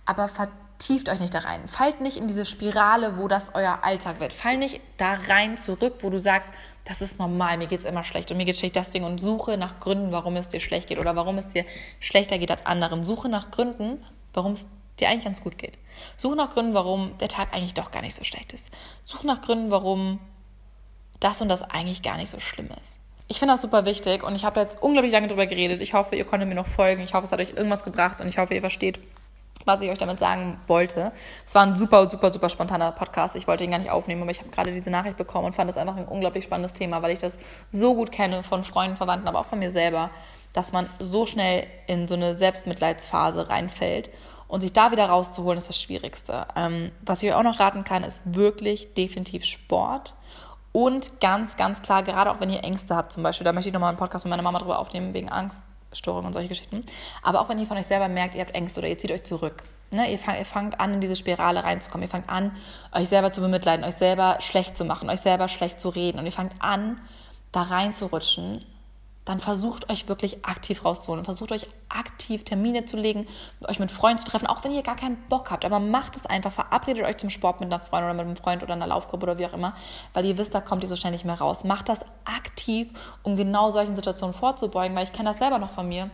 [0.05, 1.69] aber vertieft euch nicht da rein.
[1.69, 4.33] Fallt nicht in diese Spirale, wo das euer Alltag wird.
[4.33, 6.51] Fall nicht da rein zurück, wo du sagst,
[6.85, 9.21] das ist normal, mir geht es immer schlecht und mir geht es schlecht deswegen und
[9.21, 11.65] suche nach Gründen, warum es dir schlecht geht oder warum es dir
[12.01, 13.05] schlechter geht als anderen.
[13.05, 14.05] Suche nach Gründen,
[14.35, 14.69] warum es
[15.01, 15.79] dir eigentlich ganz gut geht.
[16.17, 18.71] Suche nach Gründen, warum der Tag eigentlich doch gar nicht so schlecht ist.
[19.05, 20.21] Suche nach Gründen, warum
[21.21, 22.99] das und das eigentlich gar nicht so schlimm ist.
[23.29, 25.83] Ich finde das super wichtig und ich habe jetzt unglaublich lange drüber geredet.
[25.83, 27.03] Ich hoffe, ihr konntet mir noch folgen.
[27.03, 29.01] Ich hoffe, es hat euch irgendwas gebracht und ich hoffe, ihr versteht,
[29.65, 31.11] was ich euch damit sagen wollte.
[31.45, 33.35] Es war ein super, super, super spontaner Podcast.
[33.35, 35.69] Ich wollte ihn gar nicht aufnehmen, aber ich habe gerade diese Nachricht bekommen und fand
[35.69, 37.37] das einfach ein unglaublich spannendes Thema, weil ich das
[37.73, 40.11] so gut kenne von Freunden, Verwandten, aber auch von mir selber,
[40.53, 44.11] dass man so schnell in so eine Selbstmitleidsphase reinfällt
[44.49, 46.47] und sich da wieder rauszuholen, ist das Schwierigste.
[46.55, 50.15] Ähm, was ich euch auch noch raten kann, ist wirklich definitiv Sport.
[50.77, 53.73] Und ganz, ganz klar, gerade auch wenn ihr Ängste habt, zum Beispiel, da möchte ich
[53.73, 56.85] nochmal einen Podcast mit meiner Mama drüber aufnehmen, wegen Angststörungen und solche Geschichten.
[57.23, 59.25] Aber auch wenn ihr von euch selber merkt, ihr habt Ängste oder ihr zieht euch
[59.25, 59.63] zurück.
[59.91, 62.07] Ne, ihr, fangt, ihr fangt an, in diese Spirale reinzukommen.
[62.07, 62.51] Ihr fangt an,
[62.93, 66.19] euch selber zu bemitleiden, euch selber schlecht zu machen, euch selber schlecht zu reden.
[66.19, 67.01] Und ihr fangt an,
[67.53, 68.63] da reinzurutschen
[69.27, 71.25] dann versucht euch wirklich aktiv rauszuholen.
[71.25, 73.27] Versucht euch aktiv Termine zu legen,
[73.67, 75.65] euch mit Freunden zu treffen, auch wenn ihr gar keinen Bock habt.
[75.65, 76.53] Aber macht es einfach.
[76.53, 79.39] Verabredet euch zum Sport mit einer Freundin oder mit einem Freund oder einer Laufgruppe oder
[79.39, 79.75] wie auch immer,
[80.15, 81.65] weil ihr wisst, da kommt ihr so schnell nicht mehr raus.
[81.65, 82.89] Macht das aktiv,
[83.25, 86.09] um genau solchen Situationen vorzubeugen, weil ich kenne das selber noch von mir.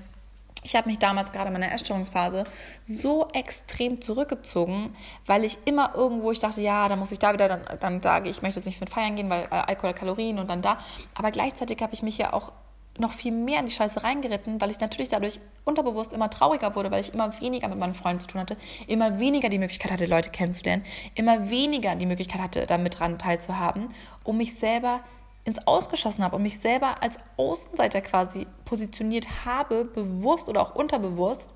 [0.64, 2.44] Ich habe mich damals gerade in meiner Essstörungsphase
[2.86, 4.94] so extrem zurückgezogen,
[5.26, 8.30] weil ich immer irgendwo, ich dachte, ja, dann muss ich da wieder, dann, dann sage
[8.30, 10.78] ich, möchte jetzt nicht mit feiern gehen, weil äh, Alkohol, Kalorien und dann da.
[11.14, 12.52] Aber gleichzeitig habe ich mich ja auch
[12.98, 16.90] noch viel mehr in die Scheiße reingeritten, weil ich natürlich dadurch unterbewusst immer trauriger wurde,
[16.90, 20.06] weil ich immer weniger mit meinen Freunden zu tun hatte, immer weniger die Möglichkeit hatte,
[20.06, 20.84] Leute kennenzulernen,
[21.14, 23.88] immer weniger die Möglichkeit hatte, damit dran teilzuhaben,
[24.24, 25.00] um mich selber
[25.44, 31.54] ins Ausgeschossen habe und mich selber als Außenseiter quasi positioniert habe, bewusst oder auch unterbewusst,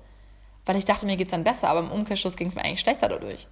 [0.65, 2.81] weil ich dachte, mir geht es dann besser, aber im Umkehrschluss ging es mir eigentlich
[2.81, 3.47] schlechter dadurch.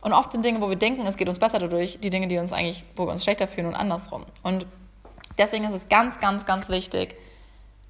[0.00, 2.38] Und oft sind Dinge, wo wir denken, es geht uns besser dadurch, die Dinge, die
[2.38, 4.24] uns eigentlich, wo wir uns schlechter fühlen und andersrum.
[4.42, 4.66] Und
[5.40, 7.16] Deswegen ist es ganz, ganz, ganz wichtig,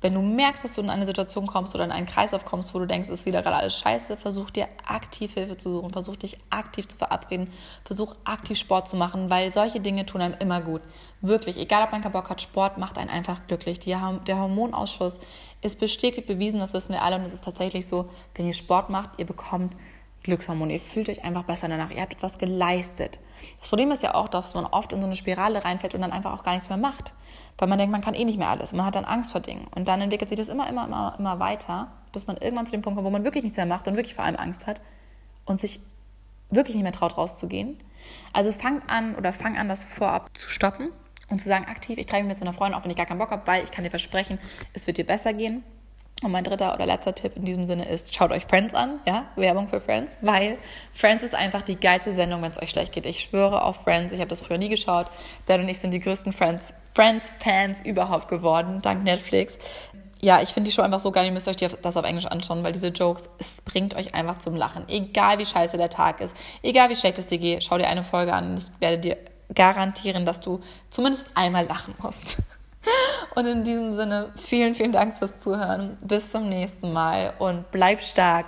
[0.03, 2.79] wenn du merkst, dass du in eine Situation kommst oder in einen Kreislauf kommst, wo
[2.79, 6.15] du denkst, es ist wieder gerade alles scheiße, versuch dir aktiv Hilfe zu suchen, versuch
[6.15, 7.51] dich aktiv zu verabreden,
[7.85, 10.81] versuch aktiv Sport zu machen, weil solche Dinge tun einem immer gut.
[11.23, 13.81] Wirklich, egal ob man keinen Bock hat, Sport macht einen einfach glücklich.
[13.81, 13.97] Die,
[14.27, 15.19] der Hormonausschuss
[15.61, 18.91] ist bestätigt bewiesen, das wissen wir alle und es ist tatsächlich so, wenn ihr Sport
[18.91, 19.75] macht, ihr bekommt
[20.23, 20.75] Glückshormone.
[20.75, 21.91] Ihr fühlt euch einfach besser danach.
[21.91, 23.19] Ihr habt etwas geleistet.
[23.59, 26.13] Das Problem ist ja auch, dass man oft in so eine Spirale reinfällt und dann
[26.13, 27.15] einfach auch gar nichts mehr macht.
[27.59, 28.73] Weil man denkt, man kann eh nicht mehr alles.
[28.73, 29.67] Man hat dann Angst vor Dingen.
[29.75, 32.83] Und dann entwickelt sich das immer, immer, immer, immer weiter, bis man irgendwann zu dem
[32.83, 34.81] Punkt kommt, wo man wirklich nichts mehr macht und wirklich vor allem Angst hat
[35.47, 35.81] und sich
[36.51, 37.79] wirklich nicht mehr traut, rauszugehen.
[38.33, 40.91] Also fang an oder fang an, das vorab zu stoppen
[41.29, 43.07] und zu sagen, aktiv, ich treffe mich mit so einer Freundin, auch wenn ich gar
[43.07, 44.39] keinen Bock habe, weil ich kann dir versprechen,
[44.73, 45.63] es wird dir besser gehen.
[46.23, 49.27] Und mein dritter oder letzter Tipp in diesem Sinne ist, schaut euch Friends an, ja,
[49.37, 50.59] Werbung für Friends, weil
[50.93, 53.07] Friends ist einfach die geilste Sendung, wenn es euch schlecht geht.
[53.07, 55.07] Ich schwöre auf Friends, ich habe das früher nie geschaut.
[55.47, 59.57] Dad und ich sind die größten Friends, Friends-Fans überhaupt geworden, dank Netflix.
[60.21, 62.63] Ja, ich finde die Show einfach so geil, ihr müsst euch das auf Englisch anschauen,
[62.63, 64.87] weil diese Jokes, es bringt euch einfach zum Lachen.
[64.89, 68.05] Egal wie scheiße der Tag ist, egal wie schlecht es dir geht, schau dir eine
[68.05, 68.59] Folge an.
[68.59, 69.17] Ich werde dir
[69.55, 70.61] garantieren, dass du
[70.91, 72.43] zumindest einmal lachen musst.
[73.35, 75.97] Und in diesem Sinne, vielen, vielen Dank fürs Zuhören.
[76.03, 78.47] Bis zum nächsten Mal und bleib stark.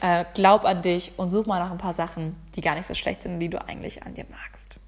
[0.00, 2.94] Äh, glaub an dich und such mal nach ein paar Sachen, die gar nicht so
[2.94, 4.80] schlecht sind, die du eigentlich an dir magst.